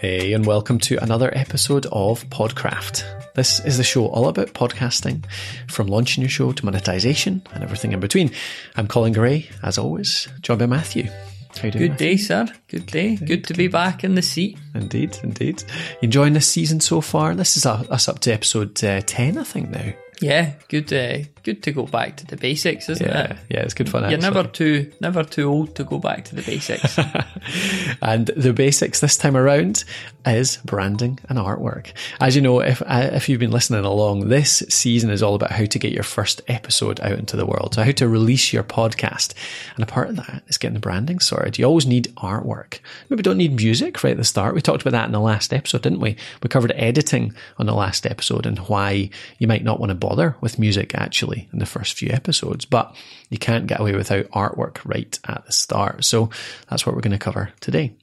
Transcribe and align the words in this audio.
Hey, 0.00 0.32
and 0.32 0.46
welcome 0.46 0.78
to 0.78 0.96
another 1.02 1.30
episode 1.36 1.84
of 1.92 2.24
Podcraft. 2.30 3.34
This 3.34 3.62
is 3.66 3.76
the 3.76 3.84
show 3.84 4.06
all 4.06 4.28
about 4.28 4.54
podcasting, 4.54 5.26
from 5.68 5.88
launching 5.88 6.22
your 6.22 6.30
show 6.30 6.52
to 6.52 6.64
monetization 6.64 7.42
and 7.52 7.62
everything 7.62 7.92
in 7.92 8.00
between. 8.00 8.30
I'm 8.76 8.88
Colin 8.88 9.12
Gray, 9.12 9.50
as 9.62 9.76
always, 9.76 10.26
joined 10.40 10.60
by 10.60 10.64
Matthew. 10.64 11.10
How 11.54 11.64
you 11.64 11.70
doing? 11.72 11.88
Good 11.88 11.96
day, 11.98 12.16
sir. 12.16 12.48
Good 12.68 12.86
day. 12.86 13.16
Good 13.16 13.44
to 13.44 13.52
be 13.52 13.68
back 13.68 14.02
in 14.02 14.14
the 14.14 14.22
seat. 14.22 14.58
Indeed, 14.74 15.18
indeed. 15.22 15.62
You 16.00 16.06
enjoying 16.06 16.32
this 16.32 16.48
season 16.48 16.80
so 16.80 17.02
far? 17.02 17.34
This 17.34 17.58
is 17.58 17.66
us 17.66 18.08
up 18.08 18.20
to 18.20 18.32
episode 18.32 18.82
uh, 18.82 19.02
10, 19.02 19.36
I 19.36 19.44
think, 19.44 19.68
now. 19.68 19.92
Yeah, 20.22 20.54
good. 20.68 20.90
Uh, 20.90 21.28
good 21.50 21.62
to 21.64 21.72
go 21.72 21.86
back 21.86 22.16
to 22.16 22.26
the 22.26 22.36
basics, 22.36 22.88
isn't 22.88 23.06
yeah, 23.06 23.32
it? 23.32 23.36
Yeah, 23.48 23.60
it's 23.60 23.74
good 23.74 23.88
fun. 23.88 24.08
You're 24.08 24.20
never 24.20 24.44
too 24.44 24.92
never 25.00 25.24
too 25.24 25.48
old 25.48 25.74
to 25.76 25.84
go 25.84 25.98
back 25.98 26.24
to 26.26 26.36
the 26.36 26.42
basics. 26.42 26.98
and 28.02 28.26
the 28.36 28.52
basics 28.52 29.00
this 29.00 29.16
time 29.16 29.36
around 29.36 29.84
is 30.26 30.58
branding 30.58 31.18
and 31.28 31.38
artwork. 31.38 31.92
As 32.20 32.36
you 32.36 32.42
know, 32.42 32.60
if 32.60 32.82
uh, 32.82 33.10
if 33.12 33.28
you've 33.28 33.40
been 33.40 33.50
listening 33.50 33.84
along, 33.84 34.28
this 34.28 34.62
season 34.68 35.10
is 35.10 35.22
all 35.22 35.34
about 35.34 35.50
how 35.50 35.64
to 35.64 35.78
get 35.78 35.92
your 35.92 36.04
first 36.04 36.42
episode 36.46 37.00
out 37.00 37.18
into 37.18 37.36
the 37.36 37.46
world. 37.46 37.74
So 37.74 37.82
how 37.82 37.92
to 37.92 38.08
release 38.08 38.52
your 38.52 38.64
podcast, 38.64 39.34
and 39.74 39.82
a 39.82 39.86
part 39.86 40.10
of 40.10 40.16
that 40.16 40.44
is 40.46 40.58
getting 40.58 40.74
the 40.74 40.80
branding 40.80 41.18
sorted. 41.18 41.58
You 41.58 41.64
always 41.64 41.86
need 41.86 42.14
artwork. 42.16 42.78
Maybe 43.08 43.22
don't 43.22 43.38
need 43.38 43.56
music 43.56 44.02
right 44.04 44.12
at 44.12 44.16
the 44.16 44.24
start. 44.24 44.54
We 44.54 44.60
talked 44.60 44.82
about 44.82 44.92
that 44.92 45.06
in 45.06 45.12
the 45.12 45.20
last 45.20 45.52
episode, 45.52 45.82
didn't 45.82 46.00
we? 46.00 46.16
We 46.42 46.48
covered 46.48 46.72
editing 46.76 47.34
on 47.58 47.66
the 47.66 47.74
last 47.74 48.06
episode 48.06 48.46
and 48.46 48.58
why 48.60 49.10
you 49.38 49.48
might 49.48 49.64
not 49.64 49.80
want 49.80 49.90
to 49.90 49.96
bother 49.96 50.36
with 50.40 50.58
music 50.58 50.94
actually 50.94 51.39
in 51.52 51.58
the 51.58 51.66
first 51.66 51.96
few 51.96 52.10
episodes, 52.10 52.64
but 52.64 52.94
you 53.30 53.38
can't 53.38 53.66
get 53.66 53.80
away 53.80 53.94
without 53.94 54.28
artwork 54.30 54.78
right 54.84 55.18
at 55.26 55.44
the 55.46 55.52
start. 55.52 56.04
So 56.04 56.30
that's 56.68 56.84
what 56.84 56.94
we're 56.94 57.02
going 57.02 57.12
to 57.12 57.18
cover 57.18 57.52
today. 57.60 57.94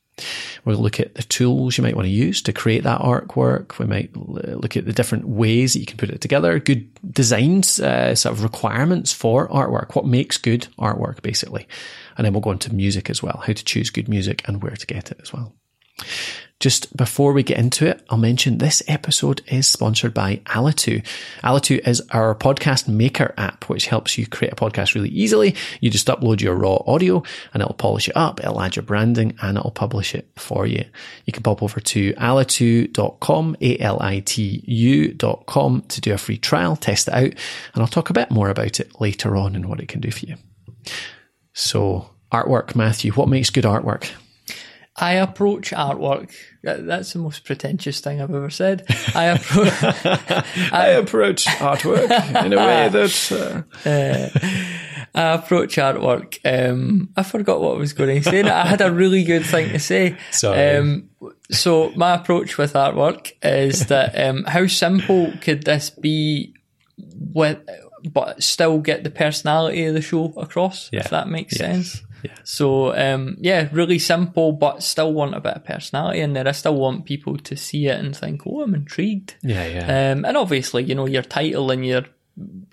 We'll 0.65 0.79
look 0.79 0.99
at 0.99 1.13
the 1.15 1.23
tools 1.23 1.77
you 1.77 1.83
might 1.83 1.95
want 1.95 2.07
to 2.07 2.11
use 2.11 2.41
to 2.43 2.53
create 2.53 2.83
that 2.83 3.01
artwork. 3.01 3.77
We 3.77 3.85
might 3.85 4.15
look 4.15 4.75
at 4.75 4.85
the 4.85 4.93
different 4.93 5.27
ways 5.27 5.73
that 5.73 5.79
you 5.79 5.85
can 5.85 5.97
put 5.97 6.09
it 6.09 6.21
together, 6.21 6.59
good 6.59 6.89
designs, 7.13 7.79
uh, 7.79 8.15
sort 8.15 8.33
of 8.33 8.43
requirements 8.43 9.13
for 9.13 9.47
artwork, 9.49 9.95
what 9.95 10.05
makes 10.05 10.37
good 10.37 10.67
artwork 10.79 11.21
basically. 11.21 11.67
And 12.17 12.25
then 12.25 12.33
we'll 12.33 12.41
go 12.41 12.51
into 12.51 12.73
music 12.73 13.09
as 13.09 13.21
well, 13.21 13.43
how 13.45 13.53
to 13.53 13.63
choose 13.63 13.91
good 13.91 14.09
music 14.09 14.41
and 14.47 14.63
where 14.63 14.75
to 14.75 14.87
get 14.87 15.11
it 15.11 15.19
as 15.21 15.31
well. 15.31 15.53
Just 16.59 16.97
before 16.97 17.33
we 17.33 17.43
get 17.43 17.59
into 17.59 17.85
it, 17.85 18.03
I'll 18.09 18.17
mention 18.17 18.57
this 18.57 18.81
episode 18.87 19.43
is 19.45 19.67
sponsored 19.67 20.15
by 20.15 20.37
Alitu. 20.47 21.05
Alitu 21.43 21.87
is 21.87 22.01
our 22.09 22.33
podcast 22.33 22.87
maker 22.87 23.35
app, 23.37 23.69
which 23.69 23.85
helps 23.85 24.17
you 24.17 24.25
create 24.25 24.53
a 24.53 24.55
podcast 24.55 24.95
really 24.95 25.09
easily. 25.09 25.53
You 25.81 25.91
just 25.91 26.07
upload 26.07 26.41
your 26.41 26.55
raw 26.55 26.81
audio 26.87 27.21
and 27.53 27.61
it'll 27.61 27.75
polish 27.75 28.09
it 28.09 28.17
up, 28.17 28.39
it'll 28.39 28.59
add 28.59 28.75
your 28.75 28.81
branding 28.81 29.35
and 29.39 29.55
it'll 29.55 29.69
publish 29.69 30.15
it 30.15 30.27
for 30.35 30.65
you. 30.65 30.83
You 31.25 31.33
can 31.33 31.43
pop 31.43 31.61
over 31.61 31.79
to 31.79 32.13
alitu.com, 32.13 33.57
A-L-I-T-U.com 33.61 34.21
to 35.81 36.01
do 36.01 36.13
a 36.13 36.17
free 36.17 36.37
trial, 36.39 36.75
test 36.75 37.07
it 37.07 37.13
out, 37.13 37.35
and 37.73 37.83
I'll 37.83 37.87
talk 37.87 38.09
a 38.09 38.13
bit 38.13 38.31
more 38.31 38.49
about 38.49 38.79
it 38.79 38.99
later 38.99 39.35
on 39.35 39.55
and 39.55 39.67
what 39.69 39.79
it 39.79 39.89
can 39.89 40.01
do 40.01 40.09
for 40.09 40.25
you. 40.25 40.37
So, 41.53 42.09
artwork, 42.31 42.75
Matthew, 42.75 43.11
what 43.11 43.29
makes 43.29 43.51
good 43.51 43.65
artwork? 43.65 44.09
I 44.97 45.13
approach 45.13 45.71
artwork. 45.71 46.31
That's 46.63 47.13
the 47.13 47.19
most 47.19 47.45
pretentious 47.45 47.99
thing 47.99 48.19
I've 48.19 48.33
ever 48.33 48.49
said. 48.49 48.83
I 49.13 49.25
approach. 49.25 49.83
I, 50.73 50.87
approach 50.97 51.45
artwork 51.45 52.45
in 52.45 52.53
a 52.53 52.57
way 52.57 52.89
that. 52.89 53.65
Uh... 53.85 53.89
Uh, 53.89 54.29
I 55.13 55.33
approach 55.33 55.75
artwork. 55.77 56.39
Um, 56.45 57.09
I 57.15 57.23
forgot 57.23 57.61
what 57.61 57.75
I 57.75 57.77
was 57.77 57.93
going 57.93 58.21
to 58.21 58.29
say. 58.29 58.41
I 58.41 58.67
had 58.67 58.81
a 58.81 58.91
really 58.91 59.23
good 59.23 59.45
thing 59.45 59.69
to 59.69 59.79
say. 59.79 60.17
Sorry. 60.31 60.77
Um, 60.77 61.09
so 61.51 61.91
my 61.95 62.15
approach 62.15 62.57
with 62.57 62.73
artwork 62.73 63.31
is 63.41 63.87
that 63.87 64.19
um, 64.19 64.43
how 64.43 64.67
simple 64.67 65.33
could 65.41 65.63
this 65.63 65.89
be, 65.89 66.53
with, 66.97 67.59
but 68.11 68.43
still 68.43 68.79
get 68.79 69.03
the 69.03 69.09
personality 69.09 69.85
of 69.85 69.93
the 69.93 70.01
show 70.01 70.33
across? 70.37 70.89
Yeah. 70.91 70.99
If 71.01 71.09
that 71.09 71.27
makes 71.27 71.59
yeah. 71.59 71.73
sense. 71.73 72.03
Yeah. 72.27 72.37
So 72.43 72.95
um, 72.95 73.37
yeah, 73.39 73.67
really 73.71 73.99
simple, 73.99 74.51
but 74.51 74.83
still 74.83 75.13
want 75.13 75.35
a 75.35 75.39
bit 75.39 75.53
of 75.55 75.63
personality 75.65 76.19
in 76.21 76.33
there. 76.33 76.47
I 76.47 76.51
still 76.53 76.75
want 76.75 77.05
people 77.05 77.37
to 77.37 77.55
see 77.55 77.87
it 77.87 77.99
and 77.99 78.15
think, 78.15 78.43
"Oh, 78.45 78.61
I'm 78.61 78.75
intrigued." 78.75 79.35
Yeah, 79.43 79.65
yeah. 79.65 80.11
Um, 80.11 80.25
and 80.25 80.37
obviously, 80.37 80.83
you 80.83 80.95
know, 80.95 81.07
your 81.07 81.23
title 81.23 81.71
and 81.71 81.85
your 81.85 82.03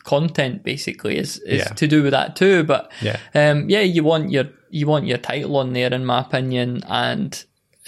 content 0.04 0.62
basically 0.62 1.16
is, 1.16 1.38
is 1.38 1.60
Yeah. 1.60 1.72
to 1.74 1.86
do 1.86 2.02
with 2.02 2.10
that 2.12 2.36
too. 2.36 2.64
But 2.64 2.90
Yeah. 3.00 3.16
um, 3.34 3.68
yeah, 3.70 3.80
you 3.80 4.04
want 4.04 4.30
your 4.30 4.46
you 4.70 4.86
want 4.88 5.06
your 5.06 5.18
title 5.18 5.56
on 5.56 5.72
there, 5.72 5.92
in 5.94 6.04
my 6.04 6.20
opinion, 6.20 6.82
and 6.88 7.44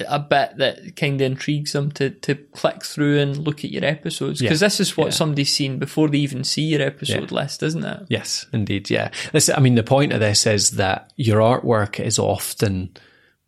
a 0.08 0.18
bit 0.18 0.56
that 0.58 0.94
kind 0.96 1.20
of 1.20 1.24
intrigues 1.26 1.72
them 1.72 1.90
to 1.92 2.10
to 2.10 2.34
click 2.34 2.84
through 2.84 3.18
and 3.18 3.38
look 3.38 3.64
at 3.64 3.70
your 3.70 3.84
episodes 3.84 4.40
because 4.40 4.60
Yeah. 4.60 4.66
this 4.66 4.80
is 4.80 4.96
what 4.96 5.06
Yeah. 5.06 5.10
somebody's 5.10 5.52
seen 5.52 5.78
before 5.78 6.08
they 6.08 6.18
even 6.18 6.44
see 6.44 6.62
your 6.62 6.82
episode 6.82 7.32
list, 7.32 7.62
isn't 7.62 7.84
it? 7.84 8.00
Yes, 8.08 8.46
indeed. 8.52 8.90
Yeah. 8.90 9.10
This, 9.32 9.48
I 9.48 9.58
mean, 9.60 9.74
the 9.74 9.82
point 9.82 10.12
of 10.12 10.20
this 10.20 10.46
is 10.46 10.72
that 10.72 11.12
your 11.16 11.40
artwork 11.40 11.98
is 11.98 12.18
often 12.18 12.90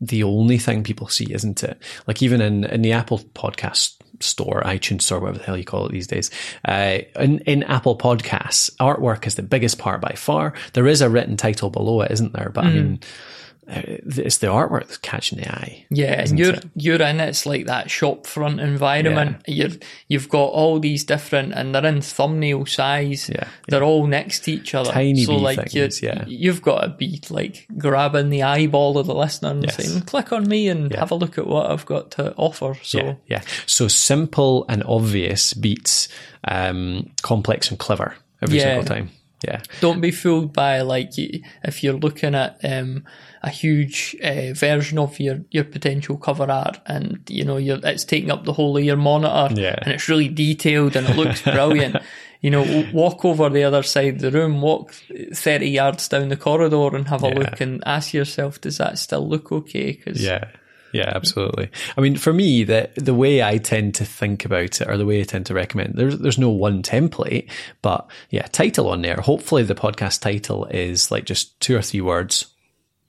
the 0.01 0.23
only 0.23 0.59
thing 0.59 0.85
people 0.85 1.09
see, 1.09 1.27
isn't 1.33 1.63
it? 1.65 1.83
Like 2.07 2.23
even 2.23 2.41
in, 2.41 2.65
in 2.65 2.83
the 2.83 2.93
Apple 2.93 3.19
podcast 3.35 3.95
store, 4.21 4.63
iTunes 4.65 5.03
store, 5.03 5.21
whatever 5.21 5.39
the 5.39 5.45
hell 5.45 5.57
you 5.57 5.65
call 5.65 5.87
it 5.87 5.93
these 5.93 6.07
days, 6.07 6.31
uh, 6.65 6.99
in, 7.19 7.41
in 7.41 7.63
Apple 7.65 7.99
podcasts, 7.99 8.71
artwork 8.81 9.27
is 9.27 9.35
the 9.35 9.43
biggest 9.43 9.79
part 9.79 10.01
by 10.01 10.13
far. 10.17 10.55
There 10.73 10.87
is 10.87 11.01
a 11.03 11.11
written 11.11 11.37
title 11.37 11.69
below 11.69 12.01
it, 12.03 12.11
isn't 12.13 12.33
there? 12.33 12.51
But 12.55 12.65
I 12.67 12.71
mean, 12.71 13.01
it's 13.71 14.39
the 14.39 14.47
artwork 14.47 14.87
that's 14.87 14.97
catching 14.99 15.39
the 15.39 15.49
eye. 15.49 15.85
Yeah, 15.91 16.21
and 16.23 16.39
you're 16.39 16.55
it? 16.55 16.65
you're 16.75 17.03
in 17.03 17.21
it's 17.21 17.45
like 17.45 17.67
that 17.67 17.91
shop 17.91 18.27
front 18.27 18.61
environment. 18.61 19.43
You're 19.47 19.71
you've 20.09 20.29
got 20.29 20.47
all 20.47 20.81
these 20.81 21.05
different 21.05 21.53
and 21.53 21.75
they're 21.75 21.85
in 21.85 22.01
thumbnail 22.01 22.65
size. 22.67 23.29
Yeah, 23.29 23.49
They're 23.69 23.83
all 23.85 24.07
next 24.07 24.41
to 24.45 24.53
each 24.53 24.75
other. 24.75 24.91
Tiny 24.91 25.25
so 25.25 25.37
like 25.37 25.71
things, 25.71 26.03
you 26.03 26.09
yeah. 26.09 26.25
you've 26.27 26.63
got 26.63 26.81
to 26.81 26.89
be 26.89 27.21
like 27.29 27.67
grabbing 27.77 28.31
the 28.31 28.43
eyeball 28.45 28.97
of 28.99 29.07
the 29.07 29.15
listener 29.15 29.51
and 29.51 29.65
Yes. 29.65 29.77
saying, 29.77 30.03
"Click 30.03 30.33
on 30.33 30.49
me 30.49 30.69
and 30.69 30.91
Yeah. 30.91 31.01
have 31.01 31.11
a 31.11 31.15
look 31.15 31.37
at 31.39 31.47
what 31.47 31.71
I've 31.71 31.85
got 31.87 32.13
to 32.13 32.35
offer." 32.37 32.75
So 32.83 32.99
Yeah, 32.99 33.15
yeah. 33.27 33.43
So 33.67 33.87
simple 33.89 34.65
and 34.69 34.83
obvious 34.85 35.53
beats 35.53 36.09
um, 36.47 37.11
complex 37.23 37.69
and 37.71 37.79
clever 37.79 38.15
every 38.41 38.57
Yeah. 38.57 38.63
single 38.65 38.85
time. 38.85 39.11
Yeah. 39.45 39.61
don't 39.81 40.01
be 40.01 40.11
fooled 40.11 40.53
by 40.53 40.81
like 40.81 41.11
if 41.17 41.85
you're 41.85 41.95
looking 41.95 42.35
at 42.35 42.59
um, 42.65 43.05
a 43.43 43.51
huge 43.51 44.17
uh, 44.23 44.53
version 44.53 44.99
of 44.99 45.21
your, 45.21 45.45
your 45.53 45.63
potential 45.63 46.17
cover 46.17 46.51
art 46.51 46.81
and 46.87 47.21
you 47.29 47.45
know 47.45 47.57
you're, 47.57 47.79
it's 47.85 48.05
taking 48.05 48.33
up 48.33 48.45
the 48.45 48.53
whole 48.53 48.77
of 48.77 48.83
your 48.83 48.97
monitor 48.97 49.55
Yeah. 49.61 49.77
and 49.83 49.93
it's 49.95 50.09
really 50.09 50.29
detailed 50.29 50.97
and 50.97 51.09
it 51.09 51.17
looks 51.17 51.43
brilliant 51.57 51.97
you 52.41 52.51
know 52.51 52.85
walk 52.93 53.25
over 53.25 53.49
the 53.49 53.63
other 53.63 53.85
side 53.85 54.15
of 54.17 54.21
the 54.21 54.31
room 54.33 54.61
walk 54.61 54.93
30 55.33 55.69
yards 55.69 56.09
down 56.09 56.31
the 56.31 56.37
corridor 56.37 56.97
and 56.97 57.07
have 57.09 57.23
a 57.23 57.29
Yeah. 57.29 57.35
look 57.39 57.61
and 57.61 57.81
ask 57.87 58.13
yourself 58.13 58.61
does 58.61 58.79
that 58.79 58.99
still 58.99 59.29
look 59.29 59.53
okay 59.53 59.93
because 59.93 60.21
Yeah. 60.23 60.49
Yeah, 60.93 61.13
absolutely. 61.15 61.71
I 61.97 62.01
mean, 62.01 62.17
for 62.17 62.33
me, 62.33 62.65
the 62.65 62.91
the 62.97 63.15
way 63.15 63.43
I 63.43 63.59
tend 63.59 63.95
to 63.97 64.05
think 64.05 64.45
about 64.45 64.81
it, 64.81 64.89
or 64.89 64.97
the 64.97 65.05
way 65.07 65.21
I 65.21 65.25
tend 65.25 65.47
to 65.47 65.55
recommend, 65.55 65.95
there's 65.95 66.19
there's 66.19 66.39
no 66.39 66.51
one 66.51 66.83
template, 66.83 67.51
but 67.83 68.09
yeah, 68.31 68.47
title 68.47 68.89
on 68.89 69.03
there. 69.03 69.17
Hopefully, 69.17 69.63
the 69.65 69.75
podcast 69.75 70.21
title 70.21 70.65
is 70.67 71.11
like 71.11 71.25
just 71.27 71.61
two 71.61 71.77
or 71.77 71.83
three 71.83 72.01
words, 72.01 72.47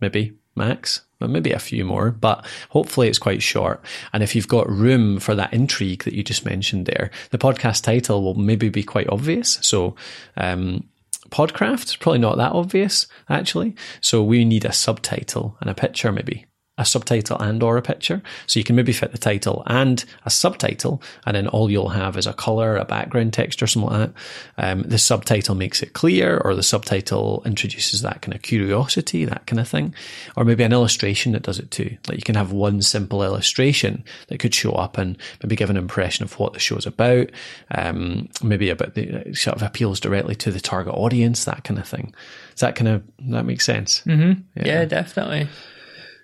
maybe 0.01 0.33
max, 0.55 1.01
but 1.19 1.29
maybe 1.29 1.51
a 1.53 1.59
few 1.59 1.85
more. 1.85 2.11
But 2.11 2.45
hopefully, 2.69 3.07
it's 3.07 3.17
quite 3.17 3.41
short. 3.41 3.81
And 4.11 4.23
if 4.23 4.35
you've 4.35 4.47
got 4.49 4.69
room 4.69 5.19
for 5.19 5.33
that 5.35 5.53
intrigue 5.53 6.03
that 6.03 6.13
you 6.13 6.21
just 6.23 6.45
mentioned 6.45 6.85
there, 6.85 7.11
the 7.31 7.37
podcast 7.37 7.83
title 7.83 8.21
will 8.23 8.35
maybe 8.35 8.69
be 8.69 8.83
quite 8.83 9.09
obvious. 9.09 9.57
So. 9.61 9.95
um 10.37 10.85
Podcraft, 11.29 11.99
probably 11.99 12.17
not 12.17 12.37
that 12.37 12.53
obvious, 12.53 13.05
actually. 13.29 13.75
So 14.01 14.23
we 14.23 14.45
need 14.45 14.65
a 14.65 14.73
subtitle 14.73 15.57
and 15.61 15.69
a 15.69 15.75
picture, 15.75 16.11
maybe 16.11 16.47
a 16.79 16.85
subtitle 16.85 17.37
and 17.37 17.61
or 17.61 17.77
a 17.77 17.81
picture. 17.81 18.23
So 18.47 18.59
you 18.59 18.63
can 18.63 18.75
maybe 18.75 18.93
fit 18.93 19.11
the 19.11 19.17
title 19.17 19.63
and 19.67 20.03
a 20.25 20.29
subtitle, 20.29 21.03
and 21.27 21.35
then 21.35 21.47
all 21.47 21.69
you'll 21.69 21.89
have 21.89 22.17
is 22.17 22.25
a 22.25 22.33
color, 22.33 22.77
a 22.77 22.85
background 22.85 23.33
text, 23.33 23.61
or 23.61 23.67
something 23.67 23.91
like 23.91 24.13
that. 24.57 24.71
Um, 24.71 24.81
the 24.83 24.97
subtitle 24.97 25.55
makes 25.55 25.83
it 25.83 25.93
clear, 25.93 26.37
or 26.37 26.55
the 26.55 26.63
subtitle 26.63 27.43
introduces 27.45 28.01
that 28.01 28.21
kind 28.21 28.33
of 28.33 28.41
curiosity, 28.41 29.25
that 29.25 29.45
kind 29.45 29.59
of 29.59 29.67
thing, 29.67 29.93
or 30.37 30.45
maybe 30.45 30.63
an 30.63 30.73
illustration 30.73 31.33
that 31.33 31.43
does 31.43 31.59
it 31.59 31.69
too. 31.69 31.97
Like 32.07 32.17
you 32.17 32.23
can 32.23 32.35
have 32.35 32.53
one 32.53 32.81
simple 32.81 33.21
illustration 33.23 34.03
that 34.27 34.39
could 34.39 34.55
show 34.55 34.71
up 34.71 34.97
and 34.97 35.17
maybe 35.43 35.57
give 35.57 35.69
an 35.69 35.77
impression 35.77 36.23
of 36.23 36.39
what 36.39 36.53
the 36.53 36.59
show's 36.59 36.85
about. 36.85 37.29
Um, 37.71 38.29
maybe 38.41 38.69
about 38.69 38.95
the 38.95 39.33
sort 39.33 39.57
of 39.57 39.63
appeals 39.63 39.99
directly 39.99 40.35
to 40.35 40.51
the 40.51 40.61
target 40.61 40.93
audience, 40.93 41.43
that 41.43 41.65
kind 41.65 41.77
of 41.77 41.87
thing. 41.87 42.13
Does 42.51 42.61
that 42.61 42.75
kind 42.75 42.87
of 42.87 43.03
that 43.31 43.45
make 43.45 43.59
sense? 43.61 44.01
Mm-hmm. 44.05 44.65
yeah 44.65 44.85
definitely 44.85 45.49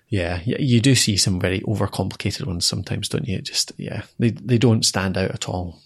Yeah, 0.08 0.40
you 0.44 0.80
do 0.80 0.94
see 0.94 1.16
some 1.16 1.40
very 1.40 1.60
overcomplicated 1.62 2.46
ones 2.46 2.66
sometimes, 2.66 3.08
don't 3.08 3.26
you? 3.26 3.40
Just 3.40 3.72
yeah, 3.76 4.02
they 4.18 4.30
they 4.30 4.58
don't 4.58 4.84
stand 4.84 5.18
out 5.18 5.32
at 5.32 5.48
all. 5.48 5.80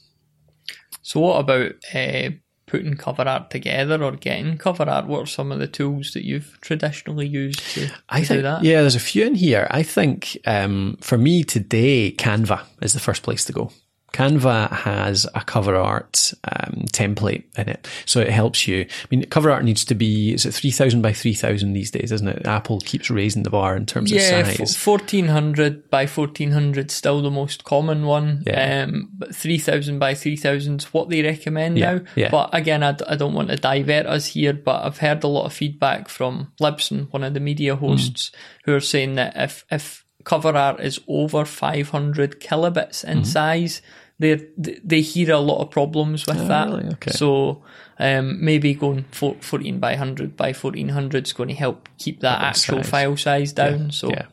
So 1.03 1.21
what 1.21 1.41
about 1.41 1.73
uh, 1.95 2.31
putting 2.71 2.97
cover 2.97 3.23
art 3.23 3.51
together 3.51 4.03
or 4.03 4.13
getting 4.13 4.57
cover 4.57 4.89
art, 4.89 5.07
what 5.07 5.23
are 5.23 5.27
some 5.27 5.51
of 5.51 5.59
the 5.59 5.67
tools 5.67 6.13
that 6.13 6.25
you've 6.25 6.57
traditionally 6.61 7.27
used 7.27 7.59
to, 7.75 7.89
to 7.89 7.95
I 8.09 8.19
think, 8.19 8.39
do 8.39 8.43
that? 8.43 8.63
Yeah, 8.63 8.83
there's 8.83 8.95
a 8.95 9.01
few 9.01 9.27
in 9.27 9.35
here. 9.35 9.67
I 9.71 9.83
think 9.83 10.39
um, 10.47 10.97
for 11.01 11.19
me 11.19 11.43
today, 11.43 12.13
Canva 12.13 12.63
is 12.81 12.93
the 12.93 13.01
first 13.01 13.25
place 13.25 13.45
to 13.47 13.53
go. 13.53 13.73
Canva 14.13 14.71
has 14.71 15.27
a 15.35 15.41
cover 15.43 15.77
art 15.77 16.33
um, 16.45 16.85
template 16.93 17.45
in 17.57 17.69
it, 17.69 17.89
so 18.07 18.21
it 18.21 18.31
helps 18.31 18.67
you. 18.67 18.83
I 18.83 19.07
mean, 19.11 19.25
cover 19.27 19.51
art 19.51 19.65
needs 19.65 19.85
to 19.87 19.95
be 19.95 20.33
is 20.33 20.45
it 20.47 20.53
three 20.53 20.71
thousand 20.71 21.03
by 21.03 21.13
three 21.13 21.35
thousand 21.35 21.73
these 21.73 21.91
days, 21.91 22.13
isn't 22.13 22.27
it? 22.29 22.47
Apple 22.47 22.81
keeps 22.81 23.11
raising 23.11 23.43
the 23.45 23.51
bar 23.51 23.77
in 23.77 23.87
terms 23.87 24.11
yeah, 24.11 24.21
of 24.41 24.47
size. 24.47 24.59
Yeah, 24.59 24.79
fourteen 24.79 25.27
hundred 25.29 25.89
by 25.91 26.07
fourteen 26.07 26.51
hundred 26.51 26.91
still 26.91 27.23
the 27.23 27.31
most 27.31 27.65
common 27.65 28.05
one. 28.05 28.43
Yeah. 28.47 28.85
Um, 28.85 29.09
but 29.17 29.35
three 29.35 29.59
thousand 29.59 29.99
by 29.99 30.15
three 30.15 30.37
thousand 30.37 30.81
is 30.83 30.93
what 30.93 31.09
they 31.09 31.23
recommend 31.23 31.79
Yeah, 31.79 31.95
now. 31.95 32.01
yeah. 32.17 32.31
But 32.31 32.51
again, 32.53 32.83
I, 32.83 32.93
d- 32.93 33.05
I 33.09 33.17
don't 33.17 33.35
want 33.35 33.49
to 33.51 33.57
divert 33.57 34.07
us 34.07 34.27
here, 34.27 34.53
but 34.53 34.85
I've 34.85 34.99
heard 34.99 35.23
a 35.25 35.29
lot 35.29 35.47
of 35.47 35.53
feedback 35.53 36.09
from 36.09 36.53
Libsyn, 36.61 37.13
one 37.13 37.25
of 37.25 37.35
the 37.35 37.41
media 37.41 37.77
Hmm. 37.77 37.87
hosts, 37.87 38.33
who 38.65 38.75
are 38.75 38.81
saying 38.81 39.15
that 39.15 39.35
if 39.37 39.65
if 39.71 40.05
cover 40.25 40.51
art 40.55 40.81
is 40.81 41.01
over 41.09 41.45
five 41.47 41.89
hundred 41.91 42.41
kilobits 42.41 43.05
Mm-hmm. 43.05 43.11
in 43.19 43.25
size. 43.25 43.83
They 44.21 44.47
they 44.85 45.01
hear 45.01 45.33
a 45.33 45.39
lot 45.39 45.63
of 45.63 45.71
problems 45.71 46.27
with 46.27 46.47
that. 46.47 46.69
Oh, 46.69 46.77
really? 46.77 46.93
Okay. 46.93 47.11
So 47.11 47.63
um, 47.99 48.45
maybe 48.45 48.75
going 48.75 49.07
four, 49.13 49.37
14 49.41 49.81
by 49.81 49.93
100 49.93 50.37
by 50.37 50.53
1400 50.53 51.27
is 51.27 51.33
going 51.33 51.49
to 51.49 51.55
help 51.55 51.89
keep 51.99 52.21
that 52.21 52.41
actual 52.43 52.83
size. 52.83 52.91
file 52.91 53.17
size 53.17 53.53
down. 53.53 53.91
So 53.91 54.11
Yeah. 54.11 54.27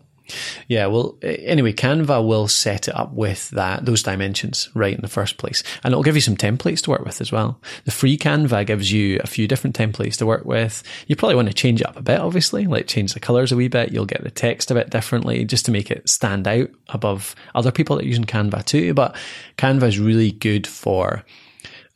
Yeah, 0.67 0.87
well, 0.87 1.17
anyway, 1.21 1.73
Canva 1.73 2.25
will 2.25 2.47
set 2.47 2.87
it 2.87 2.95
up 2.95 3.13
with 3.13 3.49
that 3.51 3.85
those 3.85 4.03
dimensions 4.03 4.69
right 4.73 4.95
in 4.95 5.01
the 5.01 5.07
first 5.07 5.37
place, 5.37 5.63
and 5.83 5.91
it'll 5.91 6.03
give 6.03 6.15
you 6.15 6.21
some 6.21 6.37
templates 6.37 6.81
to 6.83 6.89
work 6.89 7.05
with 7.05 7.21
as 7.21 7.31
well. 7.31 7.59
The 7.85 7.91
free 7.91 8.17
Canva 8.17 8.65
gives 8.65 8.91
you 8.91 9.19
a 9.23 9.27
few 9.27 9.47
different 9.47 9.77
templates 9.77 10.17
to 10.17 10.25
work 10.25 10.45
with. 10.45 10.83
You 11.07 11.15
probably 11.15 11.35
want 11.35 11.47
to 11.47 11.53
change 11.53 11.81
it 11.81 11.87
up 11.87 11.97
a 11.97 12.01
bit, 12.01 12.19
obviously, 12.19 12.65
like 12.65 12.87
change 12.87 13.13
the 13.13 13.19
colors 13.19 13.51
a 13.51 13.55
wee 13.55 13.67
bit. 13.67 13.91
You'll 13.91 14.05
get 14.05 14.23
the 14.23 14.31
text 14.31 14.71
a 14.71 14.73
bit 14.73 14.89
differently 14.89 15.45
just 15.45 15.65
to 15.65 15.71
make 15.71 15.91
it 15.91 16.07
stand 16.09 16.47
out 16.47 16.69
above 16.89 17.35
other 17.55 17.71
people 17.71 17.95
that 17.95 18.05
are 18.05 18.07
using 18.07 18.25
Canva 18.25 18.65
too. 18.65 18.93
But 18.93 19.15
Canva 19.57 19.83
is 19.83 19.99
really 19.99 20.31
good 20.31 20.67
for 20.67 21.23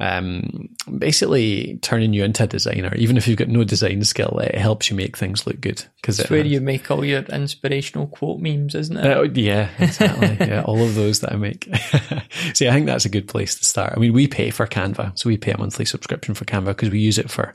um, 0.01 0.67
basically 0.97 1.77
turning 1.83 2.11
you 2.11 2.23
into 2.23 2.43
a 2.43 2.47
designer. 2.47 2.93
Even 2.95 3.17
if 3.17 3.27
you've 3.27 3.37
got 3.37 3.49
no 3.49 3.63
design 3.63 4.03
skill, 4.03 4.39
it 4.39 4.55
helps 4.55 4.89
you 4.89 4.95
make 4.95 5.15
things 5.15 5.45
look 5.45 5.61
good 5.61 5.85
because 5.97 6.19
it's 6.19 6.29
where 6.29 6.43
you 6.43 6.59
make 6.59 6.89
all 6.89 7.05
your 7.05 7.21
inspirational 7.21 8.07
quote 8.07 8.39
memes, 8.39 8.73
isn't 8.73 8.97
it? 8.97 9.05
uh, 9.05 9.21
yeah, 9.21 9.69
exactly. 9.77 10.37
yeah, 10.47 10.63
all 10.63 10.81
of 10.81 10.95
those 10.95 11.19
that 11.19 11.33
I 11.33 11.35
make. 11.35 11.65
See, 12.55 12.67
I 12.67 12.71
think 12.71 12.87
that's 12.87 13.05
a 13.05 13.09
good 13.09 13.27
place 13.27 13.53
to 13.59 13.63
start. 13.63 13.93
I 13.95 13.99
mean, 13.99 14.13
we 14.13 14.27
pay 14.27 14.49
for 14.49 14.65
Canva, 14.65 15.17
so 15.19 15.29
we 15.29 15.37
pay 15.37 15.51
a 15.51 15.57
monthly 15.59 15.85
subscription 15.85 16.33
for 16.33 16.45
Canva 16.45 16.67
because 16.67 16.89
we 16.89 16.99
use 16.99 17.19
it 17.19 17.29
for 17.29 17.53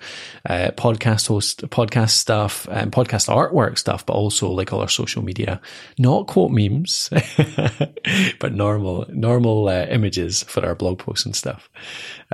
uh, 0.48 0.70
podcast 0.76 1.26
host, 1.26 1.62
podcast 1.70 2.10
stuff, 2.10 2.68
and 2.70 2.92
podcast 2.92 3.28
artwork 3.28 3.76
stuff, 3.76 4.06
but 4.06 4.12
also 4.12 4.48
like 4.52 4.72
all 4.72 4.80
our 4.80 4.88
social 4.88 5.22
media, 5.22 5.60
not 5.98 6.28
quote 6.28 6.52
memes, 6.52 7.10
but 8.38 8.54
normal, 8.54 9.04
normal 9.08 9.68
uh, 9.68 9.86
images 9.86 10.44
for 10.44 10.64
our 10.64 10.76
blog 10.76 11.00
posts 11.00 11.26
and 11.26 11.34
stuff. 11.34 11.68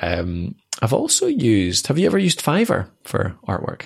Um, 0.02 0.56
I've 0.81 0.93
also 0.93 1.26
used. 1.26 1.87
Have 1.87 1.99
you 1.99 2.06
ever 2.06 2.19
used 2.19 2.43
Fiverr 2.43 2.88
for 3.04 3.37
artwork? 3.46 3.82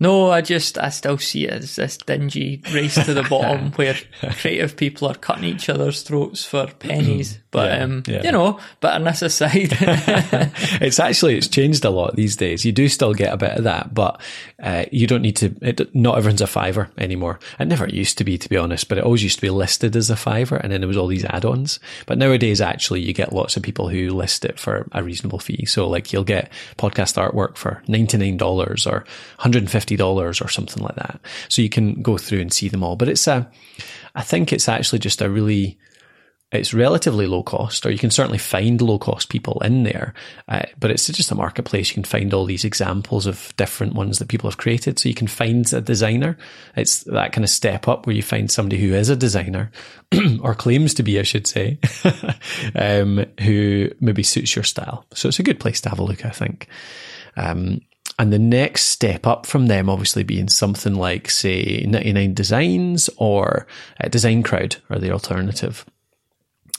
No, 0.00 0.30
I 0.30 0.42
just, 0.42 0.78
I 0.78 0.90
still 0.90 1.18
see 1.18 1.46
it 1.46 1.54
as 1.54 1.74
this 1.74 1.96
dingy 1.96 2.62
race 2.72 2.94
to 3.04 3.14
the 3.14 3.22
bottom 3.30 3.72
where 3.72 3.96
creative 4.38 4.76
people 4.76 5.08
are 5.08 5.14
cutting 5.14 5.44
each 5.44 5.68
other's 5.68 6.02
throats 6.02 6.44
for 6.44 6.68
pennies. 6.68 7.40
But, 7.50 7.72
Yeah, 7.72 7.82
um, 7.84 8.02
yeah. 8.06 8.22
you 8.22 8.30
know, 8.30 8.60
bitterness 8.80 9.22
aside, 9.22 9.70
it's 10.80 11.00
actually 11.00 11.36
it's 11.36 11.48
changed 11.48 11.84
a 11.84 11.90
lot 11.90 12.14
these 12.14 12.36
days. 12.36 12.64
You 12.64 12.70
do 12.70 12.88
still 12.88 13.12
get 13.12 13.32
a 13.32 13.36
bit 13.36 13.52
of 13.58 13.64
that, 13.64 13.92
but 13.92 14.20
uh, 14.60 14.84
you 14.90 15.06
don't 15.06 15.22
need 15.22 15.36
to. 15.36 15.54
It, 15.62 15.94
not 15.94 16.18
everyone's 16.18 16.40
a 16.40 16.46
fiver 16.46 16.90
anymore. 16.98 17.38
It 17.60 17.66
never 17.68 17.88
used 17.88 18.18
to 18.18 18.24
be, 18.24 18.36
to 18.38 18.48
be 18.48 18.56
honest. 18.56 18.88
But 18.88 18.98
it 18.98 19.04
always 19.04 19.22
used 19.22 19.36
to 19.36 19.42
be 19.42 19.50
listed 19.50 19.94
as 19.94 20.10
a 20.10 20.16
fiver, 20.16 20.56
and 20.56 20.72
then 20.72 20.80
there 20.80 20.88
was 20.88 20.96
all 20.96 21.06
these 21.06 21.24
add-ons. 21.24 21.78
But 22.06 22.18
nowadays, 22.18 22.60
actually, 22.60 23.00
you 23.00 23.12
get 23.12 23.32
lots 23.32 23.56
of 23.56 23.62
people 23.62 23.88
who 23.88 24.10
list 24.10 24.44
it 24.44 24.58
for 24.58 24.88
a 24.92 25.02
reasonable 25.02 25.38
fee. 25.38 25.64
So, 25.66 25.88
like, 25.88 26.12
you'll 26.12 26.24
get 26.24 26.50
podcast 26.76 27.16
artwork 27.16 27.56
for 27.56 27.82
ninety 27.86 28.16
nine 28.16 28.36
dollars 28.36 28.86
or 28.86 28.98
one 28.98 29.06
hundred 29.38 29.62
and 29.62 29.70
fifty 29.70 29.96
dollars 29.96 30.40
or 30.40 30.48
something 30.48 30.82
like 30.82 30.96
that. 30.96 31.20
So 31.48 31.62
you 31.62 31.68
can 31.68 32.02
go 32.02 32.18
through 32.18 32.40
and 32.40 32.52
see 32.52 32.68
them 32.68 32.82
all. 32.82 32.96
But 32.96 33.08
it's 33.08 33.26
a, 33.28 33.48
I 34.14 34.22
think 34.22 34.52
it's 34.52 34.68
actually 34.68 34.98
just 34.98 35.22
a 35.22 35.30
really 35.30 35.78
it's 36.50 36.72
relatively 36.72 37.26
low 37.26 37.42
cost, 37.42 37.84
or 37.84 37.90
you 37.90 37.98
can 37.98 38.10
certainly 38.10 38.38
find 38.38 38.80
low 38.80 38.98
cost 38.98 39.28
people 39.28 39.60
in 39.62 39.82
there. 39.82 40.14
Uh, 40.48 40.62
but 40.80 40.90
it's 40.90 41.06
just 41.06 41.30
a 41.30 41.34
marketplace. 41.34 41.90
You 41.90 41.94
can 41.94 42.04
find 42.04 42.32
all 42.32 42.46
these 42.46 42.64
examples 42.64 43.26
of 43.26 43.52
different 43.58 43.94
ones 43.94 44.18
that 44.18 44.28
people 44.28 44.48
have 44.48 44.56
created. 44.56 44.98
So 44.98 45.10
you 45.10 45.14
can 45.14 45.26
find 45.26 45.70
a 45.74 45.82
designer. 45.82 46.38
It's 46.74 47.04
that 47.04 47.32
kind 47.32 47.44
of 47.44 47.50
step 47.50 47.86
up 47.86 48.06
where 48.06 48.16
you 48.16 48.22
find 48.22 48.50
somebody 48.50 48.80
who 48.80 48.94
is 48.94 49.10
a 49.10 49.16
designer 49.16 49.70
or 50.40 50.54
claims 50.54 50.94
to 50.94 51.02
be, 51.02 51.18
I 51.18 51.22
should 51.22 51.46
say, 51.46 51.78
um, 52.74 53.26
who 53.40 53.90
maybe 54.00 54.22
suits 54.22 54.56
your 54.56 54.64
style. 54.64 55.04
So 55.12 55.28
it's 55.28 55.38
a 55.38 55.44
good 55.44 55.60
place 55.60 55.82
to 55.82 55.90
have 55.90 55.98
a 55.98 56.04
look, 56.04 56.24
I 56.24 56.30
think. 56.30 56.68
Um, 57.36 57.82
and 58.18 58.32
the 58.32 58.38
next 58.38 58.84
step 58.84 59.26
up 59.26 59.44
from 59.44 59.66
them, 59.66 59.90
obviously, 59.90 60.22
being 60.22 60.48
something 60.48 60.94
like, 60.94 61.30
say, 61.30 61.84
99 61.86 62.32
Designs 62.32 63.10
or 63.18 63.66
uh, 64.02 64.08
Design 64.08 64.42
Crowd 64.42 64.76
are 64.88 64.98
the 64.98 65.12
alternative. 65.12 65.84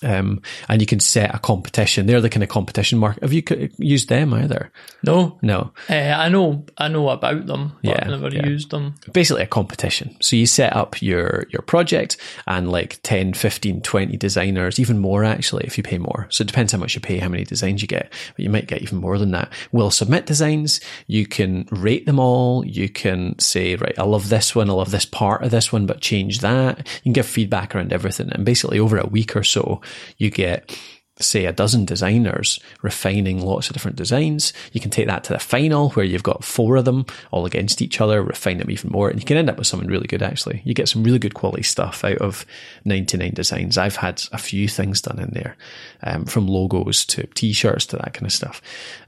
Um, 0.04 0.42
and 0.68 0.82
you 0.82 0.86
can 0.88 1.00
set 1.00 1.34
a 1.34 1.40
competition. 1.40 2.06
They're 2.06 2.22
the 2.22 2.30
kind 2.30 2.44
of 2.44 2.50
competition 2.50 3.00
market. 3.00 3.24
Have 3.24 3.34
you 3.34 3.44
used 3.78 4.10
them 4.10 4.34
either? 4.34 4.72
no, 5.04 5.38
No. 5.42 5.72
uh, 5.90 5.94
I 5.94 6.30
know, 6.30 6.66
I 6.78 6.88
know 6.88 7.10
about 7.10 7.46
them, 7.46 7.74
but 7.84 7.90
Yeah, 7.90 8.00
I've 8.04 8.10
never 8.22 8.30
yeah. 8.36 8.46
used 8.48 8.70
them. 8.72 8.96
basically 9.14 9.44
a 9.44 9.48
competition. 9.48 10.16
So 10.22 10.36
you 10.36 10.46
set 10.46 10.76
up 10.76 11.02
your, 11.02 11.46
your 11.52 11.62
project 11.62 12.18
and 12.48 12.72
like 12.72 13.00
10, 13.04 13.34
15, 13.34 13.82
20 13.82 14.18
designers, 14.18 14.80
even 14.80 14.98
more 15.00 15.24
actually, 15.24 15.64
if 15.66 15.78
you 15.78 15.84
pay 15.84 15.98
more. 15.98 16.28
So 16.30 16.42
it 16.44 16.48
depends 16.48 16.72
how 16.72 16.80
much 16.80 16.96
you 16.96 17.02
pay, 17.02 17.18
how 17.20 17.30
many 17.30 17.44
designs 17.44 17.82
you 17.82 17.88
get, 17.88 18.12
but 18.36 18.44
you 18.44 18.50
might 18.50 18.68
get 18.68 18.82
even 18.82 18.98
more 19.00 19.18
than 19.18 19.32
that. 19.32 19.52
We'll 19.72 19.92
submit 19.92 20.26
designs. 20.26 20.80
You 21.08 21.26
can 21.26 21.68
rate 21.72 22.06
them 22.06 22.20
all. 22.20 22.66
You 22.66 22.90
can 22.90 23.38
say, 23.40 23.76
right, 23.76 23.98
I 23.98 24.04
love 24.04 24.30
this 24.30 24.56
one. 24.56 24.70
I 24.70 24.74
love 24.74 24.92
this 24.92 25.06
part 25.06 25.44
of 25.44 25.52
this 25.52 25.72
one, 25.72 25.86
but 25.86 26.02
change 26.02 26.40
that. 26.40 26.78
You 26.80 27.02
can 27.04 27.14
give 27.14 27.26
feedback 27.26 27.76
around 27.76 27.94
everything. 27.94 28.30
And 28.32 28.46
basically 28.46 28.80
over 28.80 28.98
a 28.98 29.08
week 29.08 29.36
or 29.36 29.44
so, 29.44 29.82
you 30.18 30.30
get 30.30 30.78
say 31.22 31.46
a 31.46 31.52
dozen 31.52 31.86
designers 31.86 32.60
refining 32.82 33.42
lots 33.42 33.68
of 33.68 33.74
different 33.74 33.98
designs. 33.98 34.54
You 34.72 34.80
can 34.80 34.90
take 34.90 35.08
that 35.08 35.24
to 35.26 35.34
the 35.34 35.40
final 35.40 35.90
where 35.92 36.06
you've 36.06 36.24
got 36.24 36.44
four 36.44 36.78
of 36.78 36.86
them 36.86 37.06
all 37.32 37.46
against 37.46 37.82
each 37.82 38.00
other, 38.00 38.24
refine 38.24 38.58
them 38.58 38.72
even 38.72 38.92
more, 38.92 39.10
and 39.10 39.20
you 39.20 39.26
can 39.26 39.38
end 39.38 39.50
up 39.50 39.58
with 39.58 39.68
something 39.68 39.90
really 39.90 40.08
good 40.08 40.24
actually. 40.24 40.62
You 40.64 40.74
get 40.74 40.90
some 40.90 41.04
really 41.04 41.20
good 41.20 41.34
quality 41.34 41.64
stuff 41.64 42.04
out 42.04 42.20
of 42.20 42.46
99 42.86 43.34
designs. 43.34 43.78
I've 43.78 43.98
had 43.98 44.24
a 44.32 44.38
few 44.38 44.68
things 44.68 45.02
done 45.02 45.20
in 45.20 45.32
there, 45.32 45.58
um, 46.04 46.26
from 46.26 46.48
logos 46.48 47.06
to 47.08 47.28
t-shirts 47.28 47.86
to 47.88 47.98
that 47.98 48.14
kind 48.14 48.26
of 48.26 48.34
stuff. 48.34 48.62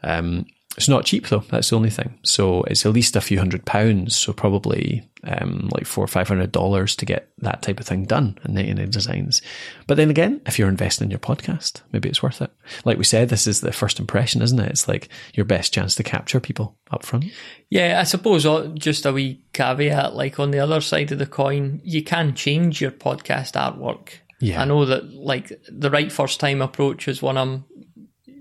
Um, 0.03 0.45
it's 0.77 0.87
not 0.87 1.05
cheap 1.05 1.27
though. 1.27 1.43
That's 1.49 1.69
the 1.69 1.75
only 1.75 1.89
thing. 1.89 2.17
So 2.23 2.63
it's 2.63 2.85
at 2.85 2.93
least 2.93 3.15
a 3.15 3.21
few 3.21 3.39
hundred 3.39 3.65
pounds. 3.65 4.15
So 4.15 4.31
probably 4.31 5.07
um, 5.23 5.69
like 5.73 5.85
four 5.85 6.03
or 6.03 6.07
five 6.07 6.27
hundred 6.27 6.51
dollars 6.51 6.95
to 6.97 7.05
get 7.05 7.29
that 7.39 7.61
type 7.61 7.79
of 7.79 7.85
thing 7.85 8.05
done 8.05 8.37
in 8.45 8.53
99 8.53 8.89
designs. 8.89 9.41
But 9.87 9.97
then 9.97 10.09
again, 10.09 10.41
if 10.45 10.57
you're 10.57 10.69
investing 10.69 11.05
in 11.05 11.11
your 11.11 11.19
podcast, 11.19 11.81
maybe 11.91 12.07
it's 12.07 12.23
worth 12.23 12.41
it. 12.41 12.51
Like 12.85 12.97
we 12.97 13.03
said, 13.03 13.29
this 13.29 13.47
is 13.47 13.61
the 13.61 13.73
first 13.73 13.99
impression, 13.99 14.41
isn't 14.41 14.59
it? 14.59 14.69
It's 14.69 14.87
like 14.87 15.09
your 15.33 15.45
best 15.45 15.73
chance 15.73 15.95
to 15.95 16.03
capture 16.03 16.39
people 16.39 16.77
up 16.89 17.05
front. 17.05 17.25
Yeah, 17.69 17.99
I 17.99 18.03
suppose 18.03 18.45
uh, 18.45 18.71
just 18.73 19.05
a 19.05 19.11
wee 19.11 19.43
caveat, 19.53 20.15
like 20.15 20.39
on 20.39 20.51
the 20.51 20.59
other 20.59 20.81
side 20.81 21.11
of 21.11 21.19
the 21.19 21.25
coin, 21.25 21.81
you 21.83 22.03
can 22.03 22.33
change 22.33 22.81
your 22.81 22.91
podcast 22.91 23.53
artwork. 23.53 24.19
Yeah. 24.39 24.61
I 24.61 24.65
know 24.65 24.85
that 24.85 25.13
like 25.13 25.61
the 25.69 25.91
right 25.91 26.11
first 26.11 26.39
time 26.39 26.61
approach 26.61 27.07
is 27.07 27.21
one 27.21 27.37
I'm, 27.37 27.65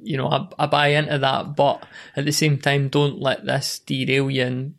you 0.03 0.17
know, 0.17 0.29
I, 0.29 0.49
I 0.59 0.67
buy 0.67 0.89
into 0.89 1.19
that, 1.19 1.57
but 1.57 1.85
at 2.17 2.25
the 2.25 2.33
same 2.33 2.59
time, 2.59 2.89
don't 2.89 3.21
let 3.21 3.45
this 3.45 3.79
derail 3.81 4.31
you 4.31 4.45
and 4.45 4.75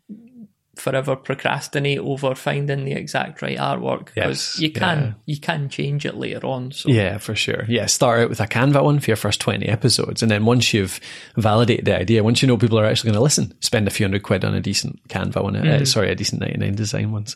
forever 0.75 1.16
procrastinate 1.16 2.00
over 2.00 2.34
finding 2.34 2.86
the 2.86 2.94
exact 2.94 3.42
right 3.42 3.58
artwork 3.58 4.06
because 4.06 4.56
Yes, 4.56 4.60
you 4.60 4.72
can 4.72 5.00
yeah. 5.00 5.13
you 5.25 5.40
can 5.40 5.70
change 5.70 6.06
it 6.06 6.16
later 6.16 6.46
on. 6.48 6.72
So 6.72 6.90
Yeah, 6.90 7.18
for 7.18 7.36
sure. 7.36 7.66
Yeah, 7.68 7.86
start 7.86 8.22
out 8.22 8.30
with 8.30 8.40
a 8.40 8.48
Canva 8.48 8.84
one 8.84 9.00
for 9.00 9.12
your 9.12 9.18
first 9.18 9.40
20 9.42 9.68
episodes. 9.68 10.22
And 10.22 10.32
then 10.32 10.46
once 10.46 10.74
you've 10.74 11.00
validated 11.36 11.86
the 11.86 12.00
idea, 12.00 12.24
once 12.24 12.42
you 12.42 12.48
know 12.48 12.58
people 12.58 12.80
are 12.80 12.86
actually 12.86 13.10
going 13.10 13.20
to 13.20 13.24
listen, 13.24 13.54
spend 13.62 13.88
a 13.88 13.92
few 13.92 14.06
hundred 14.06 14.24
quid 14.24 14.44
on 14.44 14.56
a 14.56 14.62
decent 14.62 15.08
Canva 15.08 15.44
one. 15.44 15.56
Uh, 15.56 15.86
sorry, 15.86 16.10
a 16.10 16.16
decent 16.16 16.42
99 16.42 16.75
design 16.75 17.12
ones. 17.12 17.36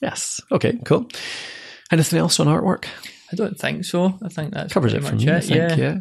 Yes. 0.00 0.40
Okay, 0.52 0.78
cool. 0.84 1.08
Anything 1.90 2.18
else 2.18 2.38
on 2.38 2.46
artwork? 2.46 2.86
I 3.40 3.44
don't 3.44 3.58
think 3.58 3.84
so. 3.84 4.18
I 4.22 4.28
think 4.28 4.54
that 4.54 4.70
Covers 4.70 4.94
it 4.94 5.04
for 5.04 5.14
me, 5.14 5.28
I 5.28 5.36
it. 5.36 5.44
think, 5.44 5.78
yeah. 5.78 5.98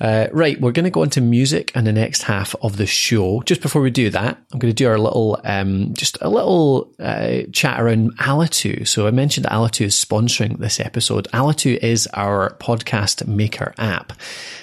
yeah. 0.00 0.26
Uh, 0.26 0.28
right, 0.32 0.60
we're 0.60 0.72
going 0.72 0.84
to 0.84 0.90
go 0.90 1.02
into 1.02 1.20
music 1.20 1.72
and 1.74 1.86
the 1.86 1.92
next 1.92 2.22
half 2.22 2.54
of 2.62 2.76
the 2.76 2.86
show. 2.86 3.42
Just 3.42 3.60
before 3.60 3.82
we 3.82 3.90
do 3.90 4.10
that, 4.10 4.38
I'm 4.52 4.58
going 4.58 4.70
to 4.70 4.74
do 4.74 4.88
our 4.88 4.98
little, 4.98 5.40
um, 5.44 5.94
just 5.94 6.18
a 6.20 6.28
little 6.28 6.92
uh, 6.98 7.42
chat 7.52 7.80
around 7.80 8.16
Alitu. 8.18 8.86
So 8.86 9.06
I 9.06 9.10
mentioned 9.10 9.46
Alitu 9.46 9.86
is 9.86 9.94
sponsoring 9.94 10.58
this 10.58 10.78
episode. 10.80 11.26
Alitu 11.32 11.76
is 11.76 12.06
our 12.14 12.56
podcast 12.60 13.26
maker 13.26 13.74
app. 13.78 14.12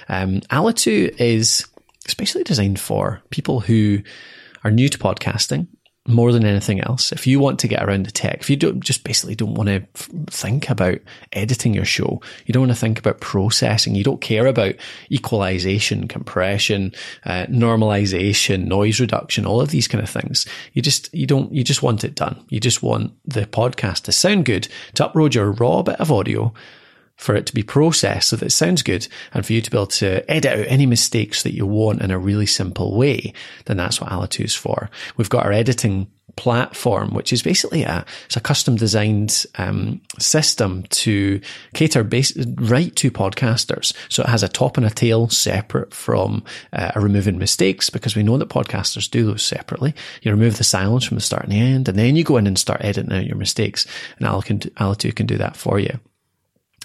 Um, 0.07 0.41
Alitu 0.51 1.13
is 1.19 1.65
it's 2.05 2.13
basically 2.13 2.43
designed 2.43 2.79
for 2.79 3.21
people 3.31 3.59
who 3.59 3.99
are 4.63 4.71
new 4.71 4.87
to 4.89 4.97
podcasting 4.97 5.67
more 6.07 6.31
than 6.31 6.45
anything 6.45 6.79
else. 6.81 7.11
If 7.11 7.25
you 7.25 7.39
want 7.39 7.59
to 7.59 7.67
get 7.67 7.83
around 7.83 8.05
the 8.05 8.11
tech, 8.11 8.39
if 8.41 8.49
you 8.49 8.55
don't 8.55 8.79
just 8.79 9.03
basically 9.03 9.33
don't 9.33 9.55
want 9.55 9.69
to 9.69 9.83
f- 9.95 10.09
think 10.27 10.69
about 10.69 10.99
editing 11.33 11.73
your 11.73 11.85
show, 11.85 12.21
you 12.45 12.53
don't 12.53 12.61
want 12.61 12.71
to 12.71 12.79
think 12.79 12.99
about 12.99 13.21
processing, 13.21 13.95
you 13.95 14.03
don't 14.03 14.21
care 14.21 14.45
about 14.45 14.75
equalization, 15.11 16.07
compression, 16.07 16.93
uh, 17.25 17.45
normalization, 17.47 18.65
noise 18.65 18.99
reduction, 18.99 19.45
all 19.45 19.61
of 19.61 19.71
these 19.71 19.87
kind 19.87 20.03
of 20.03 20.09
things. 20.09 20.45
You 20.73 20.83
just, 20.83 21.11
you 21.13 21.25
don't, 21.25 21.51
you 21.51 21.63
just 21.63 21.81
want 21.81 22.03
it 22.03 22.13
done. 22.13 22.45
You 22.49 22.59
just 22.59 22.83
want 22.83 23.13
the 23.25 23.47
podcast 23.47 24.03
to 24.03 24.11
sound 24.11 24.45
good, 24.45 24.67
to 24.93 25.07
upload 25.07 25.33
your 25.33 25.51
raw 25.53 25.81
bit 25.81 25.99
of 25.99 26.11
audio 26.11 26.53
for 27.15 27.35
it 27.35 27.45
to 27.45 27.53
be 27.53 27.63
processed 27.63 28.29
so 28.29 28.35
that 28.35 28.47
it 28.47 28.51
sounds 28.51 28.83
good 28.83 29.07
and 29.33 29.45
for 29.45 29.53
you 29.53 29.61
to 29.61 29.71
be 29.71 29.77
able 29.77 29.87
to 29.87 30.29
edit 30.29 30.51
out 30.51 30.65
any 30.67 30.85
mistakes 30.85 31.43
that 31.43 31.55
you 31.55 31.65
want 31.65 32.01
in 32.01 32.11
a 32.11 32.19
really 32.19 32.45
simple 32.45 32.95
way, 32.95 33.33
then 33.65 33.77
that's 33.77 34.01
what 34.01 34.09
Alitu 34.09 34.43
is 34.43 34.55
for. 34.55 34.89
We've 35.17 35.29
got 35.29 35.45
our 35.45 35.51
editing 35.51 36.07
platform, 36.35 37.13
which 37.13 37.31
is 37.31 37.41
basically 37.41 37.83
a, 37.83 38.05
it's 38.25 38.35
a 38.35 38.41
custom 38.41 38.75
designed 38.75 39.45
um, 39.55 40.01
system 40.19 40.83
to 40.89 41.39
cater 41.73 42.03
base, 42.03 42.35
right 42.55 42.95
to 42.97 43.11
podcasters. 43.11 43.93
So 44.09 44.23
it 44.23 44.29
has 44.29 44.43
a 44.43 44.49
top 44.49 44.77
and 44.77 44.85
a 44.85 44.89
tail 44.89 45.29
separate 45.29 45.93
from 45.93 46.43
uh, 46.73 46.91
removing 46.95 47.37
mistakes 47.37 47.89
because 47.89 48.15
we 48.15 48.23
know 48.23 48.37
that 48.37 48.49
podcasters 48.49 49.09
do 49.09 49.25
those 49.25 49.43
separately. 49.43 49.93
You 50.21 50.31
remove 50.31 50.57
the 50.57 50.63
silence 50.63 51.05
from 51.05 51.15
the 51.15 51.21
start 51.21 51.43
and 51.43 51.53
the 51.53 51.59
end, 51.59 51.87
and 51.87 51.97
then 51.97 52.15
you 52.15 52.23
go 52.23 52.37
in 52.37 52.47
and 52.47 52.59
start 52.59 52.83
editing 52.83 53.13
out 53.13 53.25
your 53.25 53.37
mistakes. 53.37 53.85
And 54.19 54.27
Alitu 54.27 55.15
can 55.15 55.25
do 55.25 55.37
that 55.37 55.55
for 55.55 55.79
you. 55.79 55.99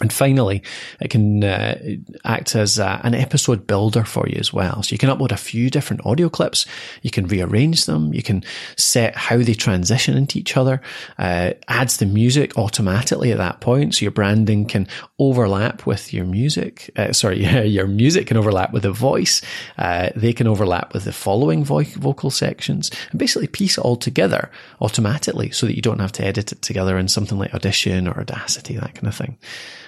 And 0.01 0.13
finally, 0.13 0.63
it 1.01 1.11
can 1.11 1.45
uh, 1.45 1.79
act 2.25 2.57
as 2.57 2.79
a, 2.79 3.01
an 3.05 3.15
episode 3.15 3.67
builder 3.67 4.05
for 4.05 4.27
you 4.29 4.37
as 4.39 4.53
well. 4.53 4.83
So 4.83 4.93
you 4.93 4.99
can 4.99 5.11
upload 5.11 5.33
a 5.33 5.37
few 5.37 5.71
different 5.71 6.05
audio 6.07 6.29
clips. 6.29 6.67
You 7.03 7.11
can 7.11 7.27
rearrange 7.27 7.87
them. 7.87 8.15
You 8.15 8.23
can 8.23 8.43
set 8.77 9.15
how 9.17 9.39
they 9.39 9.55
transition 9.55 10.17
into 10.17 10.39
each 10.39 10.57
other. 10.57 10.81
Uh, 11.19 11.53
adds 11.69 11.99
the 11.99 12.07
music 12.07 12.57
automatically 12.57 13.33
at 13.33 13.39
that 13.39 13.61
point. 13.61 13.95
So 13.95 14.03
your 14.03 14.13
branding 14.13 14.67
can 14.67 14.89
overlap 15.19 15.87
with 15.87 16.13
your 16.13 16.25
music. 16.25 16.91
Uh, 16.97 17.13
sorry, 17.13 17.45
your 17.67 17.87
music 17.87 18.27
can 18.27 18.37
overlap 18.37 18.73
with 18.73 18.83
the 18.83 18.93
voice. 18.93 19.43
Uh, 19.77 20.11
they 20.17 20.33
can 20.33 20.47
overlap 20.47 20.95
with 20.95 21.05
the 21.05 21.13
following 21.13 21.65
vo- 21.65 21.83
vocal 21.83 22.31
sections 22.31 22.91
and 23.11 23.19
basically 23.19 23.47
piece 23.47 23.77
it 23.77 23.85
all 23.85 23.97
together 23.97 24.51
automatically 24.81 25.51
so 25.51 25.67
that 25.67 25.77
you 25.77 25.83
don't 25.83 26.01
have 26.01 26.13
to 26.13 26.25
edit 26.25 26.53
it 26.53 26.63
together 26.63 26.97
in 26.97 27.09
something 27.09 27.39
like 27.39 27.55
Audition 27.55 28.09
or 28.09 28.19
Audacity, 28.19 28.77
that 28.77 28.95
kind 28.95 29.07
of 29.07 29.15
thing 29.15 29.37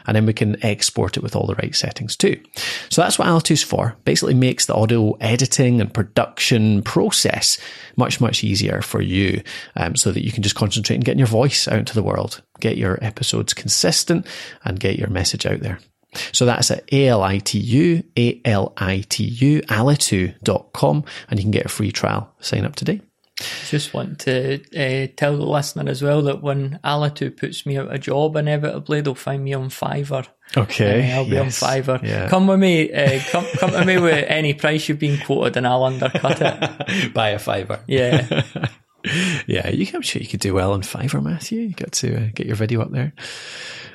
and 0.07 0.17
then 0.17 0.27
we 0.27 0.33
can 0.33 0.63
export 0.65 1.17
it 1.17 1.23
with 1.23 1.37
all 1.37 1.47
the 1.47 1.55
right 1.57 1.75
settings 1.75 2.17
too. 2.17 2.41
So 2.89 3.03
that's 3.03 3.19
what 3.19 3.29
Alitu's 3.29 3.63
for. 3.63 3.97
Basically 4.05 4.35
makes 4.35 4.67
the 4.67 4.75
audio 4.75 5.13
editing 5.21 5.81
and 5.81 5.93
production 5.93 6.83
process 6.83 7.59
much, 7.97 8.21
much 8.21 8.45
easier 8.45 8.83
for 8.83 9.01
you 9.01 9.43
um, 9.77 9.97
so 9.97 10.13
that 10.13 10.25
you 10.25 10.33
can 10.33 10.43
just 10.43 10.57
concentrate 10.57 10.97
on 10.97 11.03
getting 11.03 11.19
your 11.19 11.27
voice 11.27 11.69
out 11.69 11.79
into 11.79 11.95
the 11.95 12.03
world, 12.03 12.43
get 12.61 12.77
your 12.77 12.99
episodes 13.03 13.55
consistent 13.55 14.27
and 14.65 14.81
get 14.81 14.99
your 14.99 15.09
message 15.09 15.47
out 15.47 15.61
there. 15.61 15.79
So 16.33 16.45
that's 16.45 16.71
at 16.71 16.85
A-L-I-T-U, 16.93 18.03
A-L-I-T-U, 18.17 19.63
alitu.com, 19.63 21.05
and 21.31 21.39
you 21.39 21.45
can 21.45 21.51
get 21.51 21.67
a 21.67 21.71
free 21.71 21.93
trial. 21.93 22.35
Sign 22.41 22.65
up 22.65 22.77
today. 22.77 23.01
Just 23.69 23.95
want 23.95 24.21
to 24.21 24.55
uh, 24.77 25.09
tell 25.17 25.37
the 25.37 25.47
listener 25.47 25.91
as 25.91 26.03
well 26.03 26.23
that 26.23 26.43
when 26.43 26.79
Alitu 26.85 27.37
puts 27.37 27.65
me 27.67 27.79
out 27.79 27.93
a 27.93 27.99
job, 27.99 28.37
inevitably 28.37 29.01
they'll 29.01 29.15
find 29.15 29.45
me 29.45 29.55
on 29.55 29.69
Fiverr. 29.69 30.27
Okay, 30.57 31.13
uh, 31.13 31.17
I'll 31.17 31.25
be 31.25 31.33
yes. 31.33 31.63
on 31.63 31.69
Fiverr. 31.69 32.03
Yeah. 32.03 32.29
Come 32.29 32.47
with 32.47 32.61
me. 32.61 32.93
Uh, 32.93 33.21
come, 33.31 33.47
come 33.59 33.71
to 33.71 33.85
me 33.85 33.99
with 33.99 34.25
any 34.29 34.55
price 34.55 34.89
you've 34.89 34.99
been 34.99 35.19
quoted, 35.19 35.57
and 35.57 35.67
I'll 35.67 35.85
undercut 35.85 36.41
it. 36.41 37.15
Buy 37.15 37.31
a 37.31 37.39
Fiverr. 37.39 37.81
Yeah. 37.87 38.45
yeah, 39.47 39.69
you, 39.71 39.87
I'm 39.95 40.03
sure 40.03 40.21
you 40.21 40.29
could 40.29 40.41
do 40.41 40.55
well 40.55 40.73
on 40.73 40.83
Fiverr, 40.83 41.23
Matthew. 41.23 41.61
You 41.61 41.75
got 41.75 41.93
to 41.93 42.17
uh, 42.17 42.29
get 42.35 42.47
your 42.47 42.57
video 42.57 42.83
up 42.83 42.91
there. 42.91 43.13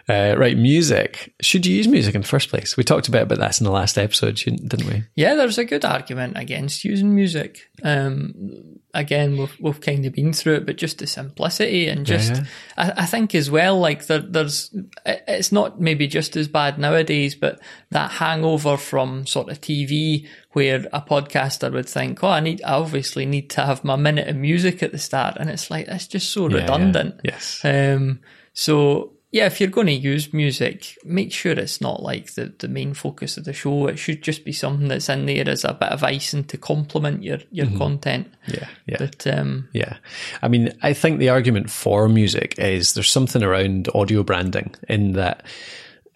Uh, 0.09 0.35
right, 0.37 0.55
music. 0.55 1.33
Should 1.41 1.65
you 1.65 1.75
use 1.75 1.87
music 1.87 2.15
in 2.15 2.21
the 2.21 2.27
first 2.27 2.47
place? 2.47 2.77
We 2.77 2.83
talked 2.83 3.09
a 3.09 3.11
bit 3.11 3.23
about 3.23 3.39
that 3.39 3.59
in 3.59 3.65
the 3.65 3.71
last 3.71 3.97
episode, 3.97 4.35
didn't 4.35 4.85
we? 4.85 5.03
Yeah, 5.15 5.35
there's 5.35 5.57
a 5.57 5.65
good 5.65 5.83
argument 5.83 6.37
against 6.37 6.85
using 6.85 7.13
music. 7.13 7.69
Um, 7.83 8.79
again, 8.93 9.37
we've, 9.37 9.59
we've 9.59 9.81
kind 9.81 10.05
of 10.05 10.13
been 10.13 10.31
through 10.31 10.55
it, 10.55 10.65
but 10.65 10.77
just 10.77 10.99
the 10.99 11.07
simplicity 11.07 11.89
and 11.89 12.05
just, 12.05 12.31
yeah, 12.31 12.37
yeah. 12.77 12.93
I, 12.97 13.03
I, 13.03 13.05
think 13.05 13.35
as 13.35 13.51
well, 13.51 13.77
like 13.79 14.07
there, 14.07 14.19
there's, 14.19 14.73
it's 15.05 15.51
not 15.51 15.81
maybe 15.81 16.07
just 16.07 16.37
as 16.37 16.47
bad 16.47 16.79
nowadays, 16.79 17.35
but 17.35 17.59
that 17.91 18.11
hangover 18.11 18.77
from 18.77 19.25
sort 19.25 19.49
of 19.49 19.59
TV 19.59 20.25
where 20.53 20.87
a 20.93 21.01
podcaster 21.01 21.69
would 21.73 21.89
think, 21.89 22.23
oh, 22.23 22.29
I 22.29 22.39
need, 22.39 22.61
I 22.63 22.75
obviously 22.75 23.25
need 23.25 23.49
to 23.51 23.65
have 23.65 23.83
my 23.83 23.97
minute 23.97 24.29
of 24.29 24.37
music 24.37 24.81
at 24.81 24.93
the 24.93 24.99
start. 24.99 25.35
And 25.37 25.49
it's 25.49 25.69
like, 25.69 25.87
that's 25.87 26.07
just 26.07 26.31
so 26.31 26.47
yeah, 26.47 26.61
redundant. 26.61 27.19
Yes. 27.25 27.59
Um, 27.65 28.21
so 28.53 29.16
yeah, 29.31 29.45
if 29.45 29.59
you're 29.59 29.69
going 29.69 29.87
to 29.87 29.93
use 29.93 30.33
music, 30.33 30.97
make 31.03 31.33
sure 31.33 31.51
it's 31.51 31.81
not 31.81 32.01
like 32.01 32.33
the, 32.35 32.53
the 32.59 32.69
main 32.69 32.93
focus 32.93 33.35
of 33.35 33.43
the 33.43 33.51
show. 33.51 33.87
It 33.87 33.99
should 33.99 34.21
just 34.21 34.45
be 34.45 34.53
something 34.53 34.87
that's 34.87 35.09
in 35.09 35.25
there 35.25 35.49
as 35.49 35.65
a 35.65 35.73
bit 35.73 35.89
of 35.89 36.03
icing 36.03 36.45
to 36.45 36.57
complement 36.57 37.23
your, 37.23 37.39
your 37.51 37.65
mm-hmm. 37.65 37.77
content. 37.77 38.33
Yeah, 38.47 38.67
yeah. 38.85 38.97
But, 38.99 39.27
um, 39.27 39.67
yeah. 39.73 39.97
I 40.41 40.47
mean, 40.47 40.71
I 40.81 40.93
think 40.93 41.19
the 41.19 41.29
argument 41.29 41.69
for 41.69 42.07
music 42.07 42.57
is 42.57 42.93
there's 42.93 43.09
something 43.09 43.43
around 43.43 43.89
audio 43.93 44.23
branding 44.23 44.73
in 44.87 45.11
that 45.13 45.45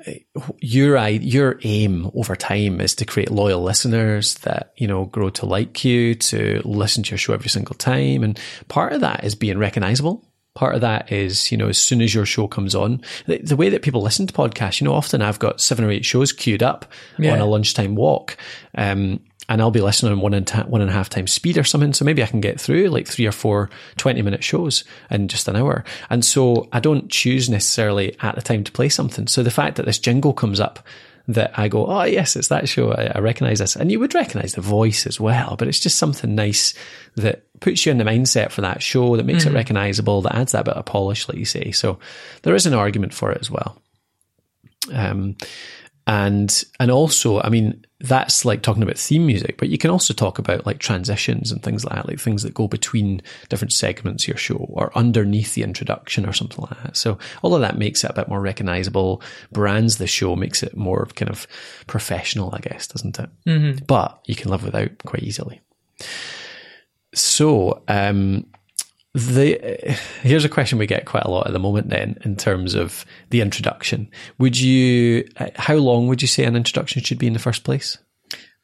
uh, 0.08 0.14
your 0.60 0.98
your 1.08 1.60
aim 1.64 2.10
over 2.16 2.38
time 2.38 2.80
is 2.80 2.96
to 2.96 3.06
create 3.06 3.30
loyal 3.30 3.62
listeners 3.62 4.36
that 4.36 4.72
you 4.78 4.88
know 4.88 5.06
grow 5.06 5.30
to 5.30 5.46
like 5.46 5.84
you 5.84 6.16
to 6.16 6.62
listen 6.64 7.04
to 7.04 7.12
your 7.12 7.18
show 7.18 7.34
every 7.34 7.50
single 7.50 7.76
time 7.76 8.24
and 8.24 8.40
part 8.68 8.94
of 8.94 9.02
that 9.02 9.24
is 9.24 9.36
being 9.36 9.60
recognizable 9.60 10.28
part 10.54 10.76
of 10.76 10.82
that 10.82 11.12
is, 11.12 11.52
you 11.52 11.58
know, 11.58 11.68
as 11.68 11.78
soon 11.78 12.02
as 12.02 12.14
your 12.14 12.26
show 12.26 12.48
comes 12.48 12.76
on, 12.76 13.02
the, 13.26 13.38
the, 13.38 13.56
way 13.56 13.70
that 13.70 13.82
people 13.82 14.02
listen 14.02 14.28
to 14.28 14.34
podcasts, 14.34 14.82
you 14.82 14.86
know, 14.86 14.94
often 14.94 15.22
I've 15.22 15.40
got 15.40 15.62
seven 15.62 15.86
or 15.86 15.92
eight 15.92 16.06
shows 16.06 16.34
queued 16.34 16.62
up 16.62 16.86
yeah. 17.18 17.34
on 17.34 17.40
a 17.40 17.46
lunchtime 17.46 17.96
walk. 17.96 18.38
Um, 18.76 19.22
and 19.50 19.62
I'll 19.62 19.72
be 19.72 19.82
listening 19.82 20.14
on 20.14 20.22
one 20.22 20.34
and, 20.34 20.48
ta- 20.48 20.64
one 20.64 20.82
and 20.82 20.90
a 20.90 20.94
half 20.94 21.10
times 21.10 21.34
speed 21.34 21.58
or 21.58 21.64
something. 21.64 21.94
So 21.94 22.06
maybe 22.06 22.24
I 22.24 22.28
can 22.28 22.42
get 22.42 22.60
through 22.60 22.88
like 22.88 23.08
three 23.08 23.26
or 23.26 23.34
four 23.34 23.70
20 23.98 24.22
minute 24.22 24.44
shows 24.44 24.84
in 25.10 25.28
just 25.28 25.48
an 25.48 25.56
hour. 25.56 25.84
And 26.10 26.24
so 26.24 26.70
I 26.72 26.80
don't 26.80 27.10
choose 27.10 27.50
necessarily 27.50 28.16
at 28.22 28.36
the 28.36 28.42
time 28.42 28.64
to 28.64 28.72
play 28.72 28.88
something. 28.88 29.28
So 29.28 29.44
the 29.44 29.52
fact 29.52 29.76
that 29.76 29.86
this 29.86 30.00
jingle 30.00 30.34
comes 30.34 30.60
up 30.60 30.80
that 31.28 31.58
I 31.58 31.68
go, 31.68 31.86
oh 31.86 32.04
yes, 32.04 32.36
it's 32.36 32.48
that 32.48 32.68
show. 32.70 32.92
I, 32.92 33.12
I 33.16 33.20
recognize 33.20 33.60
this, 33.60 33.76
and 33.76 33.92
you 33.92 34.00
would 34.00 34.16
recognize 34.16 34.54
the 34.54 34.62
voice 34.62 35.06
as 35.06 35.20
well. 35.20 35.56
But 35.58 35.68
it's 35.68 35.80
just 35.80 35.98
something 35.98 36.34
nice 36.34 36.74
that 37.16 37.44
puts 37.62 37.86
you 37.86 37.92
in 37.92 37.98
the 37.98 38.04
mindset 38.04 38.52
for 38.52 38.62
that 38.62 38.84
show, 38.84 39.16
that 39.16 39.26
makes 39.26 39.46
mm-hmm. 39.46 39.56
it 39.56 39.58
recognizable, 39.58 40.22
that 40.24 40.36
adds 40.36 40.52
that 40.52 40.66
bit 40.66 40.76
of 40.76 40.86
polish, 40.86 41.30
like 41.30 41.38
you 41.38 41.46
say. 41.46 41.72
So 41.72 42.00
there 42.42 42.56
is 42.56 42.66
an 42.66 42.74
argument 42.74 43.14
for 43.14 43.32
it 43.32 43.40
as 43.40 43.50
well. 43.50 43.82
Um, 44.92 45.38
and 46.08 46.64
and 46.80 46.90
also, 46.90 47.40
I 47.40 47.50
mean, 47.50 47.86
that's 48.00 48.44
like 48.44 48.64
talking 48.64 48.82
about 48.82 48.98
theme 48.98 49.28
music, 49.28 49.58
but 49.58 49.70
you 49.70 49.78
can 49.78 49.92
also 49.92 50.14
talk 50.14 50.40
about 50.40 50.66
like 50.66 50.80
transitions 50.80 51.52
and 51.52 51.62
things 51.62 51.86
like 51.86 51.96
that, 51.96 52.08
like 52.08 52.20
things 52.20 52.42
that 52.42 52.56
go 52.56 52.68
between 52.68 53.22
different 53.50 53.72
segments 53.72 54.24
of 54.24 54.30
your 54.30 54.38
show 54.38 54.56
or 54.56 54.92
underneath 54.98 55.54
the 55.54 55.62
introduction 55.62 56.26
or 56.26 56.34
something 56.34 56.66
like 56.66 56.84
that. 56.84 56.98
So 56.98 57.20
all 57.44 57.54
of 57.54 57.62
that 57.62 57.78
makes 57.78 58.04
it 58.04 58.10
a 58.10 58.16
bit 58.16 58.28
more 58.28 58.42
recognizable, 58.42 59.22
brands 59.52 59.98
the 59.98 60.08
show, 60.08 60.36
makes 60.36 60.64
it 60.64 60.76
more 60.76 61.06
kind 61.16 61.30
of 61.30 61.48
professional, 61.86 62.54
I 62.54 62.60
guess, 62.60 62.88
doesn't 62.88 63.20
it? 63.20 63.30
Mm-hmm. 63.46 63.86
But 63.86 64.20
you 64.26 64.36
can 64.36 64.50
live 64.50 64.64
without 64.64 64.98
quite 65.06 65.22
easily. 65.22 65.62
So, 67.14 67.84
um, 67.88 68.46
the 69.14 69.98
here's 70.22 70.46
a 70.46 70.50
question 70.50 70.78
we 70.78 70.88
get 70.88 71.06
quite 71.06 71.26
a 71.26 71.30
lot 71.32 71.48
at 71.48 71.54
the 71.54 71.60
moment 71.60 71.90
then 71.90 72.18
in 72.24 72.38
terms 72.38 72.76
of 72.76 73.06
the 73.30 73.42
introduction. 73.42 74.10
Would 74.38 74.58
you 74.58 75.28
uh, 75.38 75.50
how 75.56 75.76
long 75.76 76.08
would 76.08 76.22
you 76.22 76.28
say 76.28 76.46
an 76.46 76.56
introduction 76.56 77.02
should 77.04 77.20
be 77.20 77.28
in 77.28 77.34
the 77.34 77.40
first 77.40 77.64
place? 77.64 77.98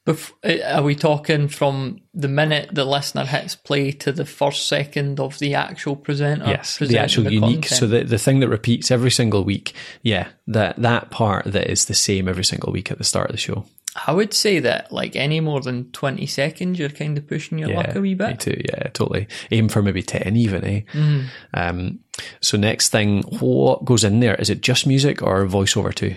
Bef- 0.06 0.32
uh, 0.46 0.78
are 0.78 0.84
we 0.84 0.96
talking 0.96 1.50
from 1.50 2.00
the 2.14 2.30
minute 2.30 2.70
the 2.72 2.86
listener 2.86 3.26
hits 3.26 3.58
play 3.58 3.92
to 3.92 4.14
the 4.14 4.24
first 4.24 4.70
second 4.70 5.20
of 5.20 5.38
the 5.40 5.54
actual 5.54 5.98
presenter 5.98 6.46
yes 6.48 6.78
the 6.78 6.98
actual 6.98 7.26
the 7.26 7.34
unique. 7.34 7.64
Content? 7.64 7.80
so 7.80 7.88
the, 7.88 8.04
the 8.06 8.18
thing 8.18 8.40
that 8.40 8.48
repeats 8.48 8.90
every 8.90 9.12
single 9.12 9.44
week 9.44 9.74
yeah 10.04 10.30
that 10.48 10.82
that 10.82 11.12
part 11.12 11.44
that 11.52 11.70
is 11.70 11.86
the 11.86 11.94
same 11.94 12.30
every 12.30 12.46
single 12.46 12.72
week 12.72 12.90
at 12.90 12.98
the 12.98 13.04
start 13.04 13.30
of 13.30 13.34
the 13.34 13.38
show 13.38 13.66
I 14.06 14.12
would 14.12 14.34
say 14.34 14.60
that 14.60 14.92
like 14.92 15.16
any 15.16 15.40
more 15.40 15.62
than 15.62 15.92
20 15.92 16.26
seconds, 16.28 16.78
you're 16.78 16.90
kind 16.90 17.18
of 17.18 17.28
pushing 17.28 17.58
your 17.58 17.70
yeah, 17.70 17.78
luck 17.78 17.96
a 17.96 18.02
wee 18.02 18.14
bit. 18.14 18.30
Me 18.30 18.36
too. 18.38 18.62
Yeah, 18.66 18.84
totally. 18.94 19.28
Aim 19.52 19.70
for 19.70 19.82
maybe 19.82 20.04
10 20.04 20.36
even, 20.36 20.64
eh? 20.64 20.82
Mm. 20.94 21.26
Um, 21.54 22.00
so 22.42 22.58
next 22.58 22.90
thing, 22.90 23.24
what 23.24 23.86
goes 23.86 24.04
in 24.04 24.20
there? 24.20 24.36
Is 24.36 24.50
it 24.50 24.62
just 24.62 24.86
music 24.86 25.22
or 25.22 25.46
voiceover 25.46 25.94
too? 25.94 26.16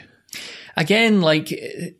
Again, 0.76 1.20
like 1.20 1.48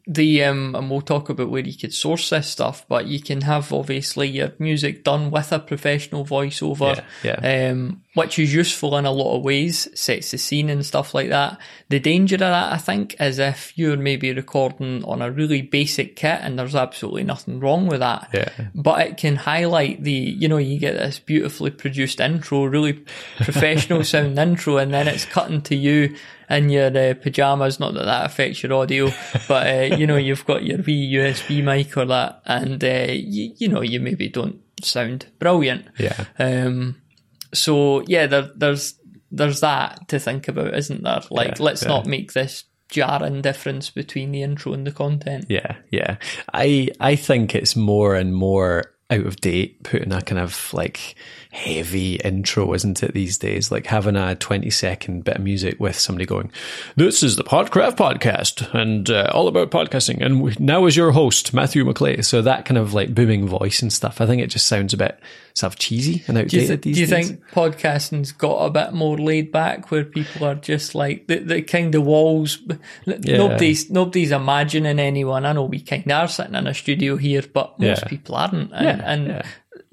the, 0.06 0.44
um, 0.44 0.74
and 0.74 0.90
we'll 0.90 1.00
talk 1.00 1.28
about 1.28 1.50
where 1.50 1.62
you 1.62 1.76
could 1.76 1.92
source 1.92 2.30
this 2.30 2.48
stuff, 2.48 2.84
but 2.88 3.06
you 3.06 3.20
can 3.20 3.42
have 3.42 3.72
obviously 3.72 4.28
your 4.28 4.52
music 4.58 5.02
done 5.04 5.30
with 5.30 5.52
a 5.52 5.58
professional 5.58 6.24
voiceover. 6.24 7.02
Yeah. 7.22 7.40
yeah. 7.42 7.70
Um, 7.70 8.02
which 8.14 8.38
is 8.38 8.52
useful 8.52 8.96
in 8.96 9.06
a 9.06 9.10
lot 9.12 9.36
of 9.36 9.44
ways, 9.44 9.88
sets 9.98 10.32
the 10.32 10.38
scene 10.38 10.68
and 10.68 10.84
stuff 10.84 11.14
like 11.14 11.28
that. 11.28 11.58
The 11.90 12.00
danger 12.00 12.34
of 12.34 12.40
that, 12.40 12.72
I 12.72 12.76
think, 12.76 13.14
is 13.20 13.38
if 13.38 13.72
you're 13.76 13.96
maybe 13.96 14.32
recording 14.32 15.04
on 15.04 15.22
a 15.22 15.30
really 15.30 15.62
basic 15.62 16.16
kit 16.16 16.40
and 16.42 16.58
there's 16.58 16.74
absolutely 16.74 17.22
nothing 17.22 17.60
wrong 17.60 17.86
with 17.86 18.00
that. 18.00 18.28
Yeah. 18.34 18.50
But 18.74 19.06
it 19.06 19.16
can 19.16 19.36
highlight 19.36 20.02
the, 20.02 20.12
you 20.12 20.48
know, 20.48 20.56
you 20.56 20.80
get 20.80 20.94
this 20.94 21.20
beautifully 21.20 21.70
produced 21.70 22.20
intro, 22.20 22.64
really 22.64 22.94
professional 23.36 24.02
sound 24.04 24.38
intro, 24.38 24.78
and 24.78 24.92
then 24.92 25.06
it's 25.06 25.24
cutting 25.24 25.62
to 25.62 25.76
you 25.76 26.16
in 26.48 26.68
your 26.68 26.86
uh, 26.96 27.14
pajamas. 27.14 27.78
Not 27.78 27.94
that 27.94 28.06
that 28.06 28.26
affects 28.26 28.62
your 28.62 28.72
audio, 28.72 29.10
but 29.46 29.66
uh, 29.68 29.96
you 29.96 30.08
know, 30.08 30.16
you've 30.16 30.46
got 30.46 30.64
your 30.64 30.78
wee 30.78 31.12
USB 31.12 31.62
mic 31.62 31.96
or 31.96 32.06
that, 32.06 32.42
and 32.44 32.82
uh, 32.82 33.06
you, 33.12 33.54
you 33.56 33.68
know, 33.68 33.82
you 33.82 34.00
maybe 34.00 34.28
don't 34.28 34.60
sound 34.82 35.26
brilliant. 35.38 35.86
Yeah. 35.96 36.24
Um, 36.38 36.99
so 37.52 38.02
yeah, 38.06 38.26
there, 38.26 38.50
there's 38.54 38.94
there's 39.30 39.60
that 39.60 40.08
to 40.08 40.18
think 40.18 40.48
about, 40.48 40.74
isn't 40.74 41.02
there? 41.02 41.20
Like, 41.30 41.58
Yeah, 41.58 41.64
let's 41.64 41.82
yeah. 41.82 41.88
not 41.88 42.06
make 42.06 42.32
this 42.32 42.64
jarring 42.88 43.42
difference 43.42 43.90
between 43.90 44.32
the 44.32 44.42
intro 44.42 44.72
and 44.72 44.86
the 44.86 44.92
content. 44.92 45.46
Yeah, 45.48 45.76
yeah. 45.90 46.16
I 46.52 46.88
I 46.98 47.16
think 47.16 47.54
it's 47.54 47.76
more 47.76 48.16
and 48.16 48.34
more 48.34 48.94
out 49.10 49.26
of 49.26 49.36
date 49.36 49.82
putting 49.82 50.12
a 50.12 50.22
kind 50.22 50.38
of 50.38 50.72
like 50.72 51.16
heavy 51.50 52.14
intro, 52.16 52.72
isn't 52.74 53.02
it, 53.02 53.12
these 53.12 53.38
days? 53.38 53.72
Like 53.72 53.86
having 53.86 54.14
a 54.14 54.36
20 54.36 54.70
second 54.70 55.24
bit 55.24 55.36
of 55.36 55.42
music 55.42 55.80
with 55.80 55.98
somebody 55.98 56.26
going, 56.26 56.52
This 56.94 57.22
is 57.24 57.34
the 57.34 57.42
Podcraft 57.42 57.96
podcast 57.96 58.72
and 58.72 59.10
uh, 59.10 59.28
all 59.34 59.48
about 59.48 59.72
podcasting. 59.72 60.24
And 60.24 60.58
now 60.60 60.86
is 60.86 60.96
your 60.96 61.10
host, 61.10 61.52
Matthew 61.52 61.84
McLean. 61.84 62.22
So 62.22 62.40
that 62.42 62.64
kind 62.66 62.78
of 62.78 62.94
like 62.94 63.12
booming 63.14 63.48
voice 63.48 63.82
and 63.82 63.92
stuff, 63.92 64.20
I 64.20 64.26
think 64.26 64.40
it 64.42 64.46
just 64.46 64.68
sounds 64.68 64.94
a 64.94 64.98
bit 64.98 65.18
sort 65.60 65.72
of 65.74 65.78
cheesy 65.78 66.22
and 66.26 66.36
Do 66.48 66.56
you, 66.56 66.62
outdated 66.62 66.82
th- 66.82 66.94
do 66.94 67.00
you 67.00 67.06
think 67.06 67.40
podcasting's 67.52 68.32
got 68.32 68.56
a 68.64 68.70
bit 68.70 68.92
more 68.92 69.18
laid 69.18 69.52
back 69.52 69.90
where 69.90 70.04
people 70.04 70.46
are 70.46 70.54
just 70.54 70.94
like 70.94 71.26
the, 71.28 71.38
the 71.38 71.62
kind 71.62 71.94
of 71.94 72.04
walls? 72.04 72.58
Nobody's 73.06 73.90
nobody's 73.90 74.32
imagining 74.32 74.98
anyone. 74.98 75.46
I 75.46 75.52
know 75.52 75.64
we 75.64 75.80
kind 75.80 76.04
of 76.04 76.12
are 76.12 76.28
sitting 76.28 76.54
in 76.54 76.66
a 76.66 76.74
studio 76.74 77.16
here, 77.16 77.42
but 77.52 77.78
most 77.78 78.02
Yeah. 78.02 78.08
people 78.08 78.34
aren't, 78.34 78.72
and, 78.72 78.84
Yeah, 78.84 79.00
and 79.04 79.26
yeah. 79.28 79.42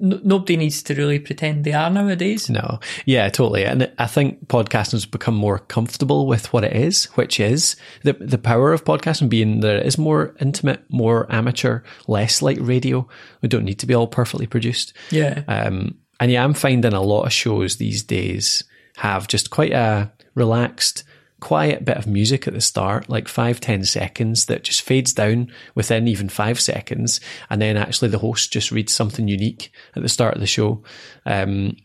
N- 0.01 0.21
nobody 0.23 0.57
needs 0.57 0.83
to 0.83 0.93
really 0.95 1.19
pretend 1.19 1.63
they 1.63 1.73
are 1.73 1.89
nowadays. 1.89 2.49
No. 2.49 2.79
Yeah, 3.05 3.29
totally. 3.29 3.65
And 3.65 3.91
I 3.97 4.07
think 4.07 4.47
podcasting 4.47 4.93
has 4.93 5.05
become 5.05 5.35
more 5.35 5.59
comfortable 5.59 6.27
with 6.27 6.51
what 6.53 6.63
it 6.63 6.75
is, 6.75 7.05
which 7.15 7.39
is 7.39 7.75
the 8.03 8.13
the 8.13 8.37
power 8.37 8.73
of 8.73 8.83
podcasting 8.85 9.29
being 9.29 9.59
that 9.61 9.77
it 9.77 9.85
is 9.85 9.97
more 9.97 10.35
intimate, 10.39 10.83
more 10.89 11.25
amateur, 11.29 11.81
less 12.07 12.41
like 12.41 12.57
radio. 12.61 13.07
We 13.41 13.49
don't 13.49 13.65
need 13.65 13.79
to 13.79 13.85
be 13.87 13.93
all 13.93 14.07
perfectly 14.07 14.47
produced. 14.47 14.93
Yeah, 15.11 15.43
Um, 15.47 15.95
and 16.19 16.31
yeah, 16.31 16.43
I'm 16.43 16.53
finding 16.53 16.93
a 16.93 17.01
lot 17.01 17.25
of 17.25 17.33
shows 17.33 17.77
these 17.77 18.03
days 18.03 18.63
have 18.97 19.27
just 19.27 19.49
quite 19.51 19.73
a 19.73 20.11
relaxed, 20.33 21.03
quiet 21.39 21.85
bit 21.85 21.97
of 21.97 22.07
music 22.07 22.47
at 22.47 22.53
the 22.53 22.61
start, 22.61 23.09
like 23.09 23.27
five, 23.27 23.59
ten 23.59 23.85
seconds 23.85 24.45
that 24.45 24.63
just 24.63 24.81
fades 24.81 25.13
down 25.13 25.51
within 25.75 26.07
even 26.07 26.29
five 26.29 26.59
seconds. 26.59 27.19
And 27.49 27.61
then 27.61 27.77
actually 27.77 28.09
the 28.09 28.19
host 28.19 28.51
just 28.51 28.71
reads 28.71 28.93
something 28.93 29.27
unique 29.27 29.71
at 29.95 30.01
the 30.01 30.09
start 30.09 30.35
of 30.35 30.41
the 30.41 30.47
show. 30.47 30.83
Um, 31.25 31.77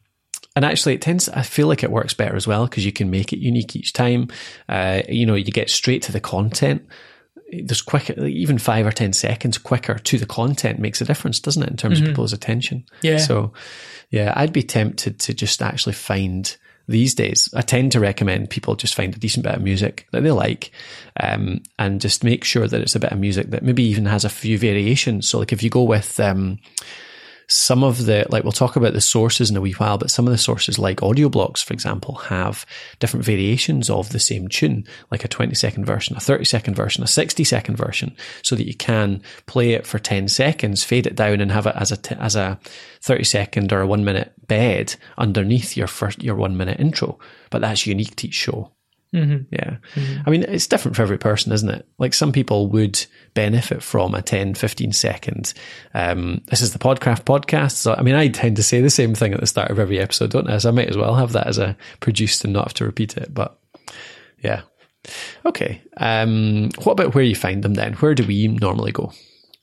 and 0.54 0.64
actually, 0.64 0.94
it 0.94 1.00
tends. 1.00 1.28
I 1.30 1.42
feel 1.42 1.66
like 1.66 1.82
it 1.82 1.90
works 1.90 2.12
better 2.12 2.36
as 2.36 2.46
well 2.46 2.66
because 2.66 2.84
you 2.84 2.92
can 2.92 3.10
make 3.10 3.32
it 3.32 3.38
unique 3.38 3.74
each 3.74 3.92
time. 3.94 4.28
Uh, 4.68 5.00
you 5.08 5.24
know, 5.24 5.34
you 5.34 5.50
get 5.50 5.70
straight 5.70 6.02
to 6.02 6.12
the 6.12 6.20
content. 6.20 6.86
There's 7.50 7.82
quick, 7.82 8.10
even 8.10 8.58
five 8.58 8.86
or 8.86 8.92
ten 8.92 9.12
seconds 9.12 9.58
quicker 9.58 9.94
to 9.94 10.18
the 10.18 10.26
content 10.26 10.78
makes 10.78 11.00
a 11.00 11.06
difference, 11.06 11.40
doesn't 11.40 11.62
it, 11.62 11.70
in 11.70 11.76
terms 11.76 12.00
of 12.00 12.06
people's 12.06 12.32
attention? 12.32 12.84
Yeah. 13.02 13.18
So, 13.18 13.52
yeah, 14.10 14.32
I'd 14.36 14.52
be 14.52 14.62
tempted 14.62 15.20
to 15.20 15.34
just 15.34 15.60
actually 15.62 15.92
find 15.94 16.54
these 16.88 17.14
days. 17.14 17.48
I 17.54 17.62
tend 17.62 17.92
to 17.92 18.00
recommend 18.00 18.50
people 18.50 18.74
just 18.74 18.94
find 18.94 19.14
a 19.14 19.18
decent 19.18 19.44
bit 19.44 19.54
of 19.54 19.62
music 19.62 20.06
that 20.12 20.22
they 20.22 20.30
like, 20.30 20.72
um, 21.20 21.62
and 21.78 22.00
just 22.00 22.24
make 22.24 22.44
sure 22.44 22.66
that 22.66 22.80
it's 22.80 22.94
a 22.94 23.00
bit 23.00 23.12
of 23.12 23.18
music 23.18 23.50
that 23.50 23.62
maybe 23.62 23.84
even 23.84 24.06
has 24.06 24.24
a 24.24 24.30
few 24.30 24.58
variations. 24.58 25.28
So, 25.28 25.38
like 25.38 25.52
if 25.52 25.62
you 25.62 25.70
go 25.70 25.82
with 25.82 26.18
um, 26.20 26.58
some 27.52 27.84
of 27.84 28.06
the 28.06 28.24
like 28.30 28.44
we'll 28.44 28.52
talk 28.52 28.76
about 28.76 28.94
the 28.94 29.00
sources 29.00 29.50
in 29.50 29.56
a 29.56 29.60
wee 29.60 29.72
while, 29.72 29.98
but 29.98 30.10
some 30.10 30.26
of 30.26 30.32
the 30.32 30.38
sources 30.38 30.78
like 30.78 31.02
audio 31.02 31.28
blocks, 31.28 31.62
for 31.62 31.74
example, 31.74 32.14
have 32.14 32.64
different 32.98 33.26
variations 33.26 33.90
of 33.90 34.08
the 34.08 34.18
same 34.18 34.48
tune, 34.48 34.86
like 35.10 35.22
a 35.22 35.28
20 35.28 35.54
second 35.54 35.84
version, 35.84 36.16
a 36.16 36.20
30 36.20 36.46
second 36.46 36.74
version, 36.74 37.04
a 37.04 37.06
60 37.06 37.44
second 37.44 37.76
version, 37.76 38.16
so 38.42 38.56
that 38.56 38.66
you 38.66 38.74
can 38.74 39.20
play 39.44 39.72
it 39.72 39.86
for 39.86 39.98
10 39.98 40.28
seconds, 40.28 40.82
fade 40.82 41.06
it 41.06 41.14
down 41.14 41.42
and 41.42 41.52
have 41.52 41.66
it 41.66 41.76
as 41.76 41.92
a, 41.92 41.98
t- 41.98 42.16
as 42.18 42.36
a 42.36 42.58
30 43.02 43.24
second 43.24 43.72
or 43.72 43.82
a 43.82 43.86
one 43.86 44.04
minute 44.04 44.32
bed 44.46 44.96
underneath 45.18 45.76
your 45.76 45.86
first, 45.86 46.22
your 46.22 46.36
one 46.36 46.56
minute 46.56 46.80
intro. 46.80 47.18
But 47.50 47.60
that's 47.60 47.86
unique 47.86 48.16
to 48.16 48.28
each 48.28 48.34
show. 48.34 48.72
Yeah. 49.12 49.76
I 50.26 50.30
mean, 50.30 50.42
it's 50.44 50.66
different 50.66 50.96
for 50.96 51.02
every 51.02 51.18
person, 51.18 51.52
isn't 51.52 51.68
it? 51.68 51.86
Like 51.98 52.14
some 52.14 52.32
people 52.32 52.68
would 52.68 53.04
benefit 53.34 53.82
from 53.82 54.14
a 54.14 54.22
10, 54.22 54.54
15 54.54 54.92
second. 54.92 55.52
Um, 55.92 56.40
this 56.46 56.62
is 56.62 56.72
the 56.72 56.78
Podcraft 56.78 57.24
podcast. 57.24 57.72
So, 57.72 57.94
I 57.94 58.02
mean, 58.02 58.14
I 58.14 58.28
tend 58.28 58.56
to 58.56 58.62
say 58.62 58.80
the 58.80 58.88
same 58.90 59.14
thing 59.14 59.34
at 59.34 59.40
the 59.40 59.46
start 59.46 59.70
of 59.70 59.78
every 59.78 59.98
episode, 59.98 60.30
don't 60.30 60.48
I? 60.48 60.56
So 60.58 60.70
I 60.70 60.72
might 60.72 60.88
as 60.88 60.96
well 60.96 61.14
have 61.14 61.32
that 61.32 61.46
as 61.46 61.58
a 61.58 61.76
produced 62.00 62.44
and 62.44 62.52
not 62.54 62.68
have 62.68 62.74
to 62.74 62.86
repeat 62.86 63.16
it. 63.18 63.34
But 63.34 63.58
yeah. 64.42 64.62
Okay. 65.44 65.82
Um, 65.98 66.70
what 66.84 66.92
about 66.92 67.14
where 67.14 67.24
you 67.24 67.34
find 67.36 67.62
them 67.62 67.74
then? 67.74 67.94
Where 67.94 68.14
do 68.14 68.26
we 68.26 68.48
normally 68.48 68.92
go? 68.92 69.12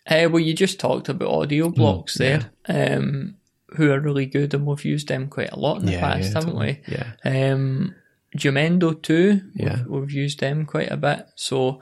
Uh, 0.08 0.28
well, 0.30 0.40
you 0.40 0.54
just 0.54 0.80
talked 0.80 1.10
about 1.10 1.30
audio 1.30 1.70
blocks 1.70 2.16
there, 2.18 2.52
um, 2.68 3.36
who 3.76 3.92
are 3.92 4.00
really 4.00 4.26
good, 4.26 4.54
and 4.54 4.66
we've 4.66 4.84
used 4.86 5.08
them 5.08 5.28
quite 5.28 5.52
a 5.52 5.60
lot 5.60 5.80
in 5.80 5.86
the 5.86 5.92
Yeah, 5.94 6.00
past, 6.02 6.20
yeah, 6.30 6.34
haven't 6.34 6.50
totally. 6.54 6.82
we? 6.88 6.94
Yeah. 6.94 7.52
Um, 7.54 7.96
Jamendo 8.38 9.02
too. 9.02 9.42
Yeah. 9.56 9.84
We've, 9.88 10.02
we've 10.02 10.12
used 10.12 10.40
them 10.40 10.66
quite 10.66 10.92
a 10.92 10.98
bit. 10.98 11.28
So 11.36 11.80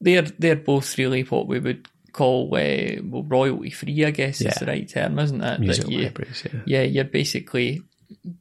they're 0.00 0.22
they're 0.22 0.56
both 0.56 0.96
really 0.98 1.22
what 1.22 1.46
we 1.46 1.58
would 1.58 1.88
call 2.12 2.46
uh, 2.54 3.00
well, 3.02 3.22
royalty 3.22 3.70
free. 3.70 4.04
I 4.04 4.10
guess 4.10 4.40
is 4.40 4.54
the 4.54 4.66
right 4.66 4.88
term, 4.88 5.18
isn't 5.18 5.42
it? 5.42 5.60
Music 5.60 5.88
you- 5.88 6.02
libraries. 6.02 6.44
Yeah. 6.44 6.60
yeah, 6.66 6.82
you're 6.82 7.04
basically 7.04 7.82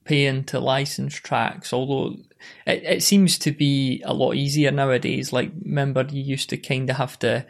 paying 0.03 0.43
to 0.45 0.59
license 0.59 1.15
tracks, 1.15 1.71
although 1.73 2.17
it, 2.65 2.83
it 2.83 3.03
seems 3.03 3.37
to 3.39 3.51
be 3.51 4.01
a 4.05 4.13
lot 4.13 4.35
easier 4.35 4.71
nowadays. 4.71 5.31
Like, 5.31 5.51
remember, 5.63 6.05
you 6.09 6.21
used 6.21 6.49
to 6.49 6.57
kind 6.57 6.89
of 6.89 6.97
have 6.97 7.17
to, 7.19 7.45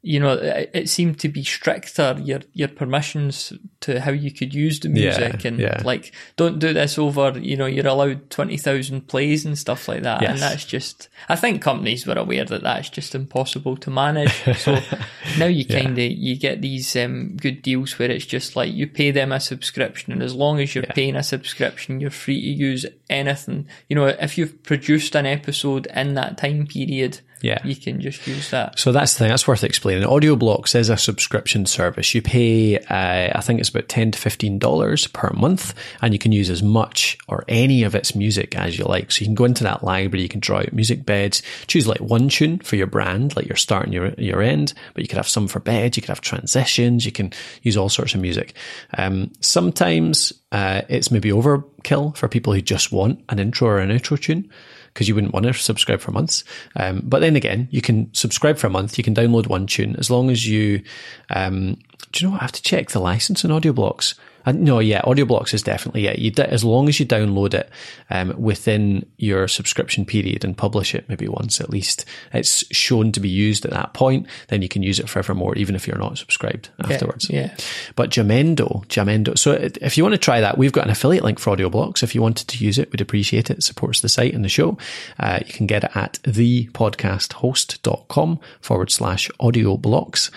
you 0.00 0.20
know, 0.20 0.34
it, 0.34 0.70
it 0.72 0.88
seemed 0.88 1.18
to 1.20 1.28
be 1.28 1.42
stricter, 1.42 2.16
your, 2.22 2.40
your 2.52 2.68
permissions 2.68 3.52
to 3.80 4.00
how 4.00 4.12
you 4.12 4.32
could 4.32 4.54
use 4.54 4.78
the 4.80 4.88
Yeah, 4.88 5.18
music. 5.18 5.44
and, 5.44 5.58
yeah. 5.58 5.82
like, 5.84 6.12
don't 6.36 6.58
do 6.60 6.72
this 6.72 6.98
over, 6.98 7.36
you 7.38 7.56
know, 7.56 7.66
you're 7.66 7.86
allowed 7.86 8.30
20,000 8.30 9.08
plays 9.08 9.44
and 9.44 9.58
stuff 9.58 9.88
like 9.88 10.02
that. 10.04 10.22
Yes. 10.22 10.30
And 10.30 10.40
that's 10.40 10.64
just, 10.64 11.08
I 11.28 11.34
think 11.36 11.62
companies 11.62 12.06
were 12.06 12.14
aware 12.14 12.44
that 12.44 12.62
that's 12.62 12.90
just 12.90 13.14
impossible 13.14 13.76
to 13.78 13.90
manage. 13.90 14.32
So 14.58 14.78
now 15.38 15.46
you 15.46 15.64
kind 15.64 15.98
of 15.98 16.04
you 16.12 16.36
get 16.36 16.62
these 16.62 16.94
um, 16.96 17.36
good 17.36 17.62
deals 17.62 17.98
where 17.98 18.10
it's 18.10 18.26
just 18.26 18.54
like 18.56 18.72
you 18.72 18.86
pay 18.86 19.10
them 19.10 19.32
a 19.32 19.40
subscription, 19.40 20.12
and 20.12 20.22
as 20.22 20.34
long 20.34 20.60
as 20.60 20.74
you're 20.74 20.84
paying 20.84 21.16
a 21.16 21.22
subscription, 21.22 22.00
you're 22.00 22.10
free 22.10 22.40
to 22.40 22.48
use 22.48 22.86
anything. 23.10 23.66
You 23.88 23.96
know, 23.96 24.06
if 24.06 24.38
you've 24.38 24.62
produced 24.62 25.16
an 25.16 25.26
episode 25.26 25.86
in 25.94 26.14
that 26.14 26.38
time 26.38 26.66
period, 26.66 27.20
Yeah. 27.40 27.64
you 27.64 27.76
can 27.76 28.00
just 28.00 28.26
use 28.26 28.50
that. 28.50 28.78
So 28.78 28.92
that's 28.92 29.14
the 29.14 29.20
thing. 29.20 29.28
That's 29.28 29.46
worth 29.46 29.64
explaining. 29.64 30.04
Audio 30.04 30.36
Blocks 30.36 30.74
is 30.74 30.88
a 30.88 30.96
subscription 30.96 31.66
service. 31.66 32.14
You 32.14 32.22
pay, 32.22 32.78
uh, 32.78 33.38
I 33.38 33.40
think 33.42 33.60
it's 33.60 33.68
about 33.68 33.88
ten 33.88 34.10
to 34.10 34.18
fifteen 34.18 34.58
dollars 34.58 35.06
per 35.06 35.30
month, 35.30 35.74
and 36.02 36.12
you 36.12 36.18
can 36.18 36.32
use 36.32 36.50
as 36.50 36.62
much 36.62 37.18
or 37.28 37.44
any 37.48 37.82
of 37.82 37.94
its 37.94 38.14
music 38.14 38.56
as 38.56 38.78
you 38.78 38.84
like. 38.84 39.10
So 39.12 39.20
you 39.20 39.26
can 39.26 39.34
go 39.34 39.44
into 39.44 39.64
that 39.64 39.84
library. 39.84 40.22
You 40.22 40.28
can 40.28 40.40
draw 40.40 40.58
out 40.58 40.72
music 40.72 41.04
beds. 41.06 41.42
Choose 41.66 41.86
like 41.86 42.00
one 42.00 42.28
tune 42.28 42.58
for 42.58 42.76
your 42.76 42.86
brand, 42.86 43.36
like 43.36 43.46
your 43.46 43.56
start 43.56 43.84
and 43.84 43.94
your 43.94 44.08
your 44.18 44.42
end. 44.42 44.74
But 44.94 45.02
you 45.02 45.08
could 45.08 45.18
have 45.18 45.28
some 45.28 45.48
for 45.48 45.60
beds. 45.60 45.96
You 45.96 46.02
could 46.02 46.08
have 46.08 46.20
transitions. 46.20 47.04
You 47.04 47.12
can 47.12 47.32
use 47.62 47.76
all 47.76 47.88
sorts 47.88 48.14
of 48.14 48.20
music. 48.20 48.54
Um, 48.96 49.30
sometimes 49.40 50.32
uh, 50.52 50.82
it's 50.88 51.10
maybe 51.10 51.30
overkill 51.30 52.16
for 52.16 52.28
people 52.28 52.52
who 52.52 52.60
just 52.60 52.90
want 52.92 53.22
an 53.28 53.38
intro 53.38 53.68
or 53.68 53.78
an 53.78 53.90
outro 53.90 54.20
tune 54.20 54.50
because 54.92 55.08
you 55.08 55.14
wouldn't 55.14 55.34
want 55.34 55.46
to 55.46 55.54
subscribe 55.54 56.00
for 56.00 56.10
months. 56.10 56.44
Um, 56.76 57.02
but 57.04 57.20
then 57.20 57.36
again, 57.36 57.68
you 57.70 57.80
can 57.80 58.12
subscribe 58.14 58.58
for 58.58 58.66
a 58.66 58.70
month. 58.70 58.98
You 58.98 59.04
can 59.04 59.14
download 59.14 59.46
one 59.46 59.66
tune 59.66 59.96
as 59.96 60.10
long 60.10 60.30
as 60.30 60.48
you. 60.48 60.82
Um, 61.30 61.78
do 62.12 62.24
you 62.24 62.26
know 62.26 62.32
what? 62.32 62.40
I 62.40 62.44
have 62.44 62.52
to 62.52 62.62
check 62.62 62.90
the 62.90 63.00
license 63.00 63.44
on 63.44 63.50
Audio 63.50 63.72
Blocks. 63.72 64.14
Uh, 64.46 64.52
no, 64.52 64.78
yeah, 64.78 65.00
Audio 65.04 65.24
Blocks 65.24 65.54
is 65.54 65.62
definitely 65.62 66.04
yeah. 66.04 66.14
You 66.16 66.32
as 66.38 66.64
long 66.64 66.88
as 66.88 67.00
you 67.00 67.06
download 67.06 67.54
it 67.54 67.68
um, 68.10 68.40
within 68.40 69.06
your 69.16 69.48
subscription 69.48 70.04
period 70.04 70.44
and 70.44 70.56
publish 70.56 70.94
it 70.94 71.08
maybe 71.08 71.28
once 71.28 71.60
at 71.60 71.70
least, 71.70 72.04
it's 72.32 72.64
shown 72.74 73.12
to 73.12 73.20
be 73.20 73.28
used 73.28 73.64
at 73.64 73.70
that 73.72 73.94
point. 73.94 74.26
Then 74.48 74.62
you 74.62 74.68
can 74.68 74.82
use 74.82 74.98
it 74.98 75.08
forevermore, 75.08 75.56
even 75.56 75.74
if 75.74 75.86
you're 75.86 75.98
not 75.98 76.18
subscribed 76.18 76.70
afterwards. 76.80 77.28
yeah. 77.30 77.54
But 77.96 78.10
Jamendo, 78.10 78.86
Jamendo. 78.86 79.38
So 79.38 79.52
if 79.52 79.96
you 79.96 80.04
want 80.04 80.14
to 80.14 80.18
try 80.18 80.40
that, 80.40 80.58
we've 80.58 80.72
got 80.72 80.84
an 80.84 80.90
affiliate 80.90 81.24
link 81.24 81.38
for 81.38 81.50
Audio 81.50 81.68
Blocks. 81.68 82.02
If 82.02 82.14
you 82.14 82.22
wanted 82.22 82.48
to 82.48 82.64
use 82.64 82.78
it, 82.78 82.90
we'd 82.92 83.00
appreciate 83.00 83.50
it. 83.50 83.58
It 83.58 83.62
supports 83.62 84.00
the 84.00 84.08
site 84.08 84.34
and 84.34 84.44
the 84.44 84.48
show. 84.48 84.78
Uh, 85.18 85.40
you 85.46 85.52
can 85.52 85.66
get 85.66 85.84
it 85.84 85.90
at 85.94 86.14
thepodcasthost.com 86.22 88.40
forward 88.60 88.90
slash 88.90 89.30
audio 89.40 89.76
blocks. 89.76 90.30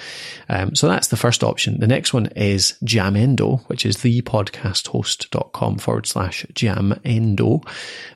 Um, 0.49 0.75
so 0.75 0.87
that's 0.87 1.07
the 1.07 1.17
first 1.17 1.43
option. 1.43 1.79
The 1.79 1.87
next 1.87 2.13
one 2.13 2.27
is 2.35 2.75
Jamendo, 2.83 3.61
which 3.67 3.85
is 3.85 3.90
is 3.91 3.97
thepodcasthost.com 3.97 5.77
forward 5.77 6.08
slash 6.08 6.45
jamendo. 6.54 7.67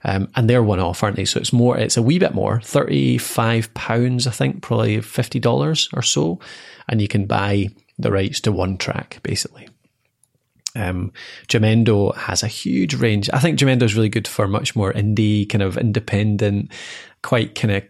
Um, 0.03 0.29
and 0.35 0.49
they're 0.49 0.63
one 0.63 0.79
off, 0.79 1.03
aren't 1.03 1.17
they? 1.17 1.25
So 1.25 1.39
it's 1.39 1.53
more, 1.53 1.77
it's 1.77 1.97
a 1.97 2.01
wee 2.01 2.19
bit 2.19 2.33
more, 2.33 2.59
£35, 2.59 4.27
I 4.27 4.31
think, 4.31 4.61
probably 4.61 4.97
$50 4.97 5.93
or 5.93 6.01
so. 6.01 6.39
And 6.87 7.01
you 7.01 7.07
can 7.07 7.25
buy 7.25 7.69
the 7.97 8.11
rights 8.11 8.41
to 8.41 8.51
one 8.51 8.77
track, 8.77 9.19
basically. 9.23 9.67
Um, 10.75 11.13
Jamendo 11.47 12.15
has 12.15 12.43
a 12.43 12.47
huge 12.47 12.95
range. 12.95 13.29
I 13.31 13.39
think 13.39 13.57
Jamendo 13.57 13.83
is 13.83 13.95
really 13.95 14.09
good 14.09 14.27
for 14.27 14.47
much 14.47 14.75
more 14.75 14.91
indie, 14.91 15.47
kind 15.47 15.61
of 15.61 15.77
independent, 15.77 16.71
quite 17.21 17.55
kind 17.55 17.73
of 17.73 17.83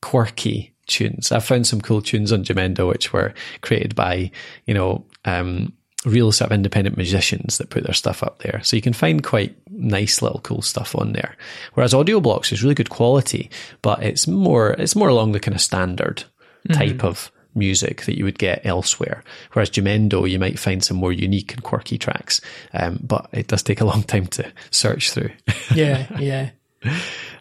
quirky 0.00 0.74
tunes. 0.86 1.30
I've 1.32 1.44
found 1.44 1.66
some 1.66 1.80
cool 1.80 2.02
tunes 2.02 2.32
on 2.32 2.44
Jamendo 2.44 2.88
which 2.88 3.12
were 3.12 3.34
created 3.60 3.94
by, 3.94 4.30
you 4.66 4.74
know, 4.74 5.04
um, 5.24 5.72
real 6.04 6.32
sort 6.32 6.50
of 6.50 6.54
independent 6.54 6.96
musicians 6.96 7.58
that 7.58 7.70
put 7.70 7.84
their 7.84 7.94
stuff 7.94 8.22
up 8.22 8.38
there. 8.38 8.60
So 8.62 8.76
you 8.76 8.82
can 8.82 8.92
find 8.92 9.22
quite 9.22 9.56
nice 9.70 10.22
little 10.22 10.40
cool 10.40 10.62
stuff 10.62 10.96
on 10.96 11.12
there. 11.12 11.36
Whereas 11.74 11.94
Audio 11.94 12.20
Blocks 12.20 12.52
is 12.52 12.62
really 12.62 12.74
good 12.74 12.90
quality, 12.90 13.50
but 13.82 14.02
it's 14.02 14.26
more 14.26 14.70
it's 14.70 14.96
more 14.96 15.08
along 15.08 15.32
the 15.32 15.40
kind 15.40 15.54
of 15.54 15.60
standard 15.60 16.24
mm-hmm. 16.68 16.72
type 16.72 17.04
of 17.04 17.30
music 17.54 18.04
that 18.04 18.16
you 18.16 18.24
would 18.24 18.38
get 18.38 18.64
elsewhere. 18.64 19.24
Whereas 19.52 19.70
Jamendo, 19.70 20.28
you 20.28 20.38
might 20.38 20.58
find 20.58 20.82
some 20.84 20.96
more 20.96 21.12
unique 21.12 21.52
and 21.52 21.62
quirky 21.62 21.98
tracks, 21.98 22.40
um, 22.72 23.00
but 23.02 23.28
it 23.32 23.48
does 23.48 23.62
take 23.62 23.80
a 23.80 23.86
long 23.86 24.02
time 24.02 24.26
to 24.28 24.52
search 24.70 25.10
through. 25.10 25.32
yeah, 25.74 26.06
yeah. 26.18 26.50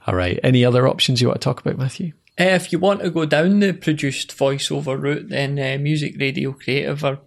All 0.08 0.16
right. 0.16 0.40
Any 0.44 0.66
other 0.66 0.88
options 0.88 1.22
you 1.22 1.28
want 1.28 1.40
to 1.40 1.46
talk 1.46 1.62
about, 1.62 1.78
Matthew? 1.78 2.14
Uh, 2.40 2.56
if 2.56 2.72
you 2.72 2.80
want 2.80 3.02
to 3.02 3.12
go 3.12 3.26
down 3.26 3.60
the 3.60 3.74
produced 3.74 4.36
voiceover 4.36 5.00
route, 5.00 5.30
then 5.30 5.60
uh, 5.60 5.82
Music 5.82 6.16
Radio 6.18 6.54
Creative 6.54 7.04
are 7.04 7.20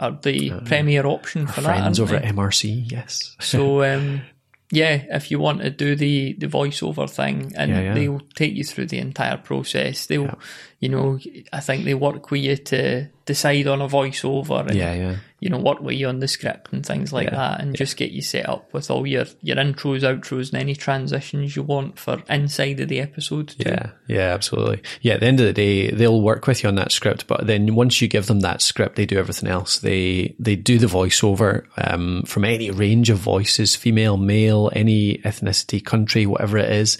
are, 0.00 0.18
the 0.22 0.52
uh, 0.52 0.60
premier 0.60 1.06
option 1.06 1.46
for 1.46 1.60
that. 1.60 1.78
Friends 1.78 2.00
over 2.00 2.18
they? 2.18 2.26
at 2.26 2.34
MRC, 2.34 2.90
yes. 2.90 3.36
so 3.40 3.82
um, 3.82 4.22
yeah, 4.70 5.04
if 5.10 5.30
you 5.30 5.38
want 5.38 5.62
to 5.62 5.70
do 5.70 5.96
the 5.96 6.34
the 6.34 6.46
voiceover 6.46 7.08
thing, 7.08 7.52
and 7.56 7.70
yeah, 7.70 7.80
yeah. 7.80 7.94
they'll 7.94 8.20
take 8.34 8.54
you 8.54 8.64
through 8.64 8.86
the 8.86 8.98
entire 8.98 9.38
process. 9.38 10.06
They'll, 10.06 10.24
yeah. 10.24 10.34
You 10.80 10.88
know, 10.88 11.18
I 11.52 11.60
think 11.60 11.84
they 11.84 11.94
work 11.94 12.30
with 12.30 12.42
you 12.42 12.56
to 12.56 13.08
decide 13.26 13.66
on 13.66 13.82
a 13.82 13.88
voiceover. 13.88 14.66
And, 14.66 14.74
yeah, 14.74 14.94
yeah 14.94 15.16
you 15.40 15.48
know, 15.48 15.58
work 15.58 15.80
with 15.80 15.94
you 15.94 16.08
on 16.08 16.18
the 16.18 16.26
script 16.26 16.72
and 16.72 16.84
things 16.84 17.12
like 17.12 17.26
yeah, 17.26 17.36
that 17.36 17.60
and 17.60 17.76
just 17.76 17.96
get 17.96 18.10
you 18.10 18.20
set 18.20 18.48
up 18.48 18.72
with 18.72 18.90
all 18.90 19.06
your, 19.06 19.24
your 19.40 19.56
intros, 19.56 20.00
outros, 20.00 20.52
and 20.52 20.60
any 20.60 20.74
transitions 20.74 21.54
you 21.54 21.62
want 21.62 21.96
for 21.96 22.20
inside 22.28 22.80
of 22.80 22.88
the 22.88 22.98
episode. 22.98 23.48
Too. 23.50 23.68
Yeah, 23.70 23.90
yeah, 24.08 24.34
absolutely. 24.34 24.82
Yeah, 25.00 25.14
at 25.14 25.20
the 25.20 25.26
end 25.26 25.38
of 25.38 25.46
the 25.46 25.52
day, 25.52 25.90
they'll 25.92 26.20
work 26.20 26.48
with 26.48 26.64
you 26.64 26.68
on 26.68 26.74
that 26.74 26.90
script, 26.90 27.28
but 27.28 27.46
then 27.46 27.76
once 27.76 28.00
you 28.00 28.08
give 28.08 28.26
them 28.26 28.40
that 28.40 28.62
script, 28.62 28.96
they 28.96 29.06
do 29.06 29.18
everything 29.18 29.48
else. 29.48 29.78
They 29.78 30.34
they 30.40 30.56
do 30.56 30.78
the 30.78 30.86
voiceover 30.86 31.66
um, 31.76 32.24
from 32.24 32.44
any 32.44 32.72
range 32.72 33.08
of 33.08 33.18
voices, 33.18 33.76
female, 33.76 34.16
male, 34.16 34.72
any 34.74 35.18
ethnicity, 35.18 35.84
country, 35.84 36.26
whatever 36.26 36.58
it 36.58 36.70
is. 36.70 36.98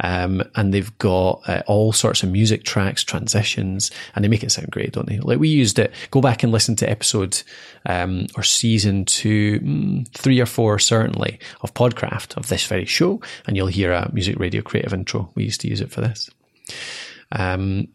Um, 0.00 0.42
and 0.56 0.74
they've 0.74 0.96
got 0.98 1.42
uh, 1.46 1.62
all 1.68 1.92
sorts 1.92 2.24
of 2.24 2.32
music 2.32 2.64
tracks, 2.64 3.04
transitions, 3.16 3.90
and 4.14 4.24
they 4.24 4.28
make 4.28 4.42
it 4.42 4.52
sound 4.52 4.70
great, 4.70 4.92
don't 4.92 5.08
they? 5.08 5.18
Like 5.18 5.38
we 5.38 5.48
used 5.48 5.78
it. 5.78 5.92
Go 6.10 6.20
back 6.20 6.42
and 6.42 6.52
listen 6.52 6.76
to 6.76 6.90
episode 6.90 7.42
um, 7.86 8.26
or 8.36 8.42
season 8.42 9.04
two, 9.04 9.60
mm, 9.60 10.08
three 10.12 10.40
or 10.40 10.46
four 10.46 10.78
certainly 10.78 11.38
of 11.62 11.74
Podcraft 11.74 12.36
of 12.36 12.48
this 12.48 12.66
very 12.66 12.84
show, 12.84 13.20
and 13.46 13.56
you'll 13.56 13.66
hear 13.66 13.92
a 13.92 14.10
music 14.12 14.38
radio 14.38 14.62
creative 14.62 14.92
intro. 14.92 15.30
We 15.34 15.44
used 15.44 15.60
to 15.62 15.68
use 15.68 15.80
it 15.80 15.90
for 15.90 16.00
this. 16.00 16.30
Um, 17.32 17.88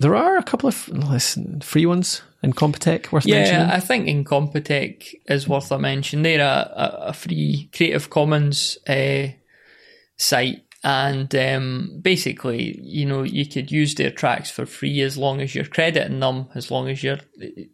there 0.00 0.16
are 0.16 0.36
a 0.36 0.42
couple 0.42 0.68
of 0.68 0.88
listen, 0.88 1.60
free 1.60 1.86
ones 1.86 2.22
Incompetech 2.42 3.12
worth 3.12 3.24
yeah, 3.24 3.36
mentioning? 3.36 3.68
Yeah, 3.68 3.74
I 3.74 3.80
think 3.80 4.06
Incompetech 4.06 5.14
is 5.28 5.46
worth 5.48 5.70
a 5.70 5.78
mention. 5.78 6.22
They're 6.22 6.40
a, 6.40 7.08
a 7.08 7.12
free 7.12 7.70
Creative 7.74 8.10
Commons 8.10 8.78
uh, 8.88 9.28
site 10.16 10.64
and 10.84 11.32
um, 11.36 12.00
basically, 12.02 12.80
you 12.82 13.06
know, 13.06 13.22
you 13.22 13.46
could 13.46 13.70
use 13.70 13.94
their 13.94 14.10
tracks 14.10 14.50
for 14.50 14.66
free 14.66 15.00
as 15.02 15.16
long 15.16 15.40
as 15.40 15.54
you're 15.54 15.64
crediting 15.64 16.18
them, 16.18 16.48
as 16.56 16.72
long 16.72 16.88
as 16.88 17.04
you're, 17.04 17.20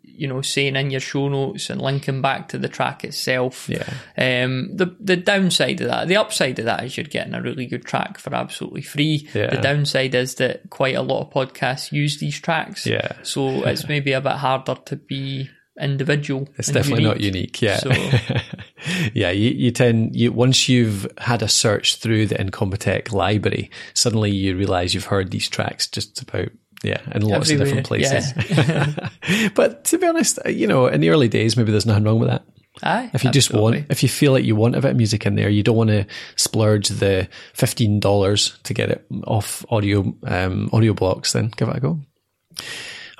you 0.03 0.29
know, 0.29 0.43
saying 0.43 0.77
in 0.77 0.91
your 0.91 1.01
show 1.01 1.29
notes 1.29 1.71
and 1.71 1.81
linking 1.81 2.21
back 2.21 2.49
to 2.49 2.59
the 2.59 2.69
track 2.69 3.05
itself. 3.05 3.67
Yeah. 3.67 3.89
Um, 4.19 4.77
the 4.77 4.95
the 5.01 5.17
downside 5.17 5.81
of 5.81 5.89
that, 5.89 6.09
the 6.09 6.17
upside 6.17 6.59
of 6.59 6.67
that 6.67 6.85
is 6.85 6.99
you're 6.99 7.05
getting 7.05 7.35
a 7.35 7.41
really 7.41 7.65
good 7.65 7.87
track 7.87 8.19
for 8.19 8.35
absolutely 8.35 8.83
free. 8.83 9.27
Yeah. 9.33 9.55
The 9.55 9.63
downside 9.63 10.15
is 10.15 10.35
that 10.35 10.69
quite 10.69 10.97
a 10.97 11.03
lot 11.03 11.23
of 11.23 11.33
podcasts 11.33 11.93
use 11.93 12.19
these 12.19 12.39
tracks. 12.39 12.85
Yeah. 12.85 13.13
So 13.23 13.65
it's 13.65 13.89
maybe 13.89 14.13
a 14.13 14.21
bit 14.21 14.33
harder 14.33 14.75
to 14.85 14.97
be 14.97 15.49
individual. 15.81 16.47
It's 16.59 16.69
definitely 16.69 17.05
unique. 17.05 17.15
not 17.15 17.21
unique. 17.21 17.63
Yeah. 17.63 17.77
So. 17.79 17.91
yeah. 19.15 19.31
You, 19.31 19.51
you 19.51 19.71
tend, 19.71 20.17
you, 20.17 20.33
once 20.33 20.69
you've 20.69 21.07
had 21.19 21.43
a 21.43 21.49
search 21.49 21.97
through 21.97 22.27
the 22.27 22.37
Incompetech 22.37 23.13
library, 23.13 23.71
suddenly 23.95 24.31
you 24.31 24.57
realize 24.57 24.95
you've 24.95 25.05
heard 25.05 25.31
these 25.31 25.49
tracks 25.49 25.87
just 25.87 26.21
about 26.23 26.49
yeah, 26.83 27.01
in 27.13 27.23
lots 27.23 27.51
Everywhere. 27.51 27.63
of 27.63 27.69
different 27.69 27.87
places. 27.87 28.33
Yeah. 28.51 29.49
but 29.55 29.85
to 29.87 29.99
be 29.99 30.07
honest, 30.07 30.39
you 30.47 30.67
know, 30.67 30.87
in 30.87 31.01
the 31.01 31.11
early 31.11 31.29
days, 31.29 31.57
maybe 31.57 31.73
there's 31.73 31.87
nothing 31.87 32.05
wrong 32.05 32.21
with 32.21 32.29
that. 32.29 32.45
Aye, 32.83 33.11
if 33.13 33.25
you 33.25 33.29
absolutely. 33.29 33.31
just 33.33 33.53
want, 33.53 33.87
if 33.91 34.03
you 34.05 34.09
feel 34.09 34.31
like 34.31 34.45
you 34.45 34.55
want 34.55 34.77
a 34.77 34.81
bit 34.81 34.93
of 34.93 34.97
music 34.97 35.27
in 35.27 35.35
there, 35.35 35.49
you 35.49 35.65
don't 35.65 35.77
want 35.77 35.91
to 35.91 36.07
splurge 36.37 36.89
the 36.89 37.29
fifteen 37.53 37.99
dollars 37.99 38.57
to 38.63 38.75
get 38.75 38.91
it 38.91 39.05
off 39.27 39.65
audio 39.71 40.15
um, 40.25 40.71
audio 40.73 40.93
blocks, 40.95 41.33
then 41.33 41.51
give 41.57 41.69
it 41.69 41.77
a 41.77 41.81
go. 41.81 41.99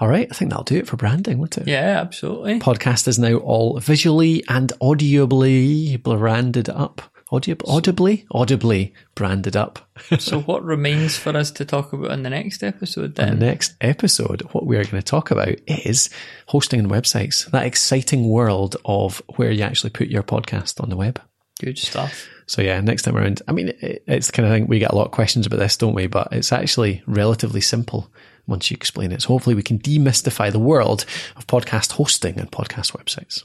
All 0.01 0.09
right, 0.09 0.29
I 0.31 0.35
think 0.35 0.51
that'll 0.51 0.65
do 0.65 0.79
it 0.79 0.87
for 0.87 0.97
branding, 0.97 1.39
won't 1.39 1.59
it? 1.59 1.67
Yeah, 1.67 2.01
absolutely. 2.01 2.61
Podcast 2.61 3.09
is 3.09 3.19
now 3.19 3.37
all 3.39 3.81
visually 3.81 4.45
and 4.49 4.73
audibly 4.81 5.97
branded 5.97 6.69
up. 6.69 7.03
Audib- 7.33 7.69
audibly, 7.69 8.25
audibly 8.31 8.95
branded 9.15 9.55
up. 9.55 9.91
so, 10.19 10.41
what 10.41 10.65
remains 10.65 11.19
for 11.19 11.37
us 11.37 11.51
to 11.51 11.65
talk 11.65 11.93
about 11.93 12.13
in 12.13 12.23
the 12.23 12.31
next 12.31 12.63
episode? 12.63 13.17
Then, 13.17 13.35
in 13.35 13.39
the 13.41 13.47
next 13.47 13.75
episode, 13.83 14.43
what 14.53 14.65
we 14.65 14.77
are 14.77 14.85
going 14.85 15.03
to 15.03 15.03
talk 15.03 15.31
about 15.31 15.57
is 15.67 16.09
hosting 16.47 16.81
and 16.81 16.91
websites. 16.91 17.51
That 17.51 17.67
exciting 17.67 18.31
world 18.31 18.77
of 18.87 19.21
where 19.37 19.51
you 19.51 19.63
actually 19.63 19.91
put 19.91 20.09
your 20.09 20.23
podcast 20.23 20.81
on 20.81 20.89
the 20.89 20.97
web. 20.97 21.21
Good 21.61 21.77
stuff. 21.77 22.27
So 22.47 22.63
yeah, 22.63 22.81
next 22.81 23.03
time 23.03 23.17
around. 23.17 23.43
I 23.47 23.53
mean, 23.53 23.73
it's 23.83 24.31
kind 24.31 24.47
of 24.47 24.55
thing 24.55 24.67
we 24.67 24.79
get 24.79 24.93
a 24.93 24.95
lot 24.95 25.07
of 25.07 25.13
questions 25.13 25.45
about 25.45 25.59
this, 25.59 25.77
don't 25.77 25.93
we? 25.93 26.07
But 26.07 26.29
it's 26.33 26.53
actually 26.53 27.03
relatively 27.07 27.61
simple 27.61 28.11
once 28.49 28.71
you 28.71 28.75
explain 28.75 29.13
it. 29.13 29.23
So 29.23 29.29
hopefully 29.29 29.55
we 29.55 29.63
can 29.63 29.79
demystify 29.79 30.51
the 30.51 30.59
world 30.59 31.05
of 31.37 31.47
podcast 31.47 31.93
hosting 31.93 32.39
and 32.39 32.51
podcast 32.51 32.93
websites. 32.93 33.45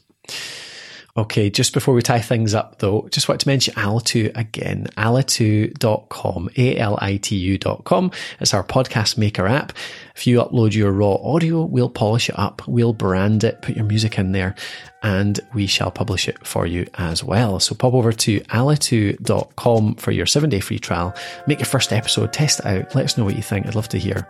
Okay, 1.15 1.51
just 1.51 1.73
before 1.73 1.93
we 1.93 2.01
tie 2.01 2.21
things 2.21 2.55
up 2.55 2.79
though, 2.79 3.07
just 3.11 3.29
want 3.29 3.39
to 3.41 3.47
mention 3.47 3.75
Alitu 3.75 4.35
again. 4.35 4.87
Alitu.com, 4.97 6.49
A-L-I-T-U.com. 6.57 8.11
It's 8.39 8.53
our 8.55 8.63
podcast 8.63 9.15
maker 9.15 9.45
app. 9.45 9.73
If 10.15 10.25
you 10.25 10.39
upload 10.39 10.73
your 10.73 10.91
raw 10.91 11.13
audio, 11.13 11.65
we'll 11.65 11.91
polish 11.91 12.29
it 12.29 12.39
up, 12.39 12.67
we'll 12.67 12.93
brand 12.93 13.43
it, 13.43 13.61
put 13.61 13.75
your 13.75 13.85
music 13.85 14.17
in 14.17 14.31
there, 14.31 14.55
and 15.03 15.39
we 15.53 15.67
shall 15.67 15.91
publish 15.91 16.27
it 16.27 16.47
for 16.47 16.65
you 16.65 16.87
as 16.95 17.23
well. 17.23 17.59
So 17.59 17.75
pop 17.75 17.93
over 17.93 18.11
to 18.11 18.39
alitu.com 18.39 19.95
for 19.95 20.11
your 20.11 20.25
seven 20.25 20.49
day 20.49 20.61
free 20.61 20.79
trial. 20.79 21.13
Make 21.45 21.59
your 21.59 21.67
first 21.67 21.93
episode, 21.93 22.33
test 22.33 22.61
it 22.61 22.65
out. 22.65 22.95
Let 22.95 23.05
us 23.05 23.19
know 23.19 23.25
what 23.25 23.35
you 23.35 23.43
think. 23.43 23.67
I'd 23.67 23.75
love 23.75 23.89
to 23.89 23.99
hear 23.99 24.27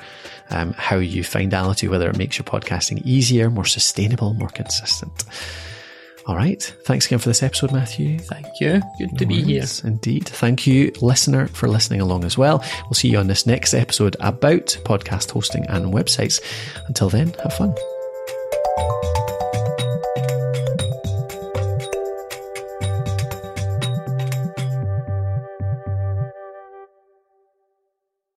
um, 0.50 0.74
how 0.74 0.98
you 0.98 1.24
find 1.24 1.54
Alitu, 1.54 1.89
whether 1.89 2.10
it 2.10 2.17
makes 2.17 2.38
your 2.38 2.46
podcasting 2.46 3.02
easier, 3.06 3.50
more 3.50 3.63
sustainable, 3.63 4.34
more 4.34 4.50
consistent. 4.50 5.24
All 6.25 6.36
right. 6.36 6.62
Thanks 6.86 7.05
again 7.05 7.19
for 7.19 7.29
this 7.29 7.43
episode, 7.43 7.73
Matthew. 7.73 8.17
Thank 8.19 8.47
you. 8.62 8.81
Good 8.97 9.17
to 9.17 9.25
be 9.25 9.41
here. 9.41 9.65
Indeed. 9.83 10.27
Thank 10.27 10.65
you, 10.65 10.91
listener, 11.01 11.47
for 11.47 11.67
listening 11.67 12.01
along 12.01 12.23
as 12.23 12.38
well. 12.38 12.63
We'll 12.86 12.93
see 12.93 13.09
you 13.09 13.17
on 13.17 13.27
this 13.27 13.45
next 13.45 13.73
episode 13.73 14.15
about 14.19 14.67
podcast 14.83 15.31
hosting 15.31 15.65
and 15.67 15.93
websites. 15.93 16.41
Until 16.88 17.09
then, 17.09 17.33
have 17.43 17.53
fun. 17.53 17.75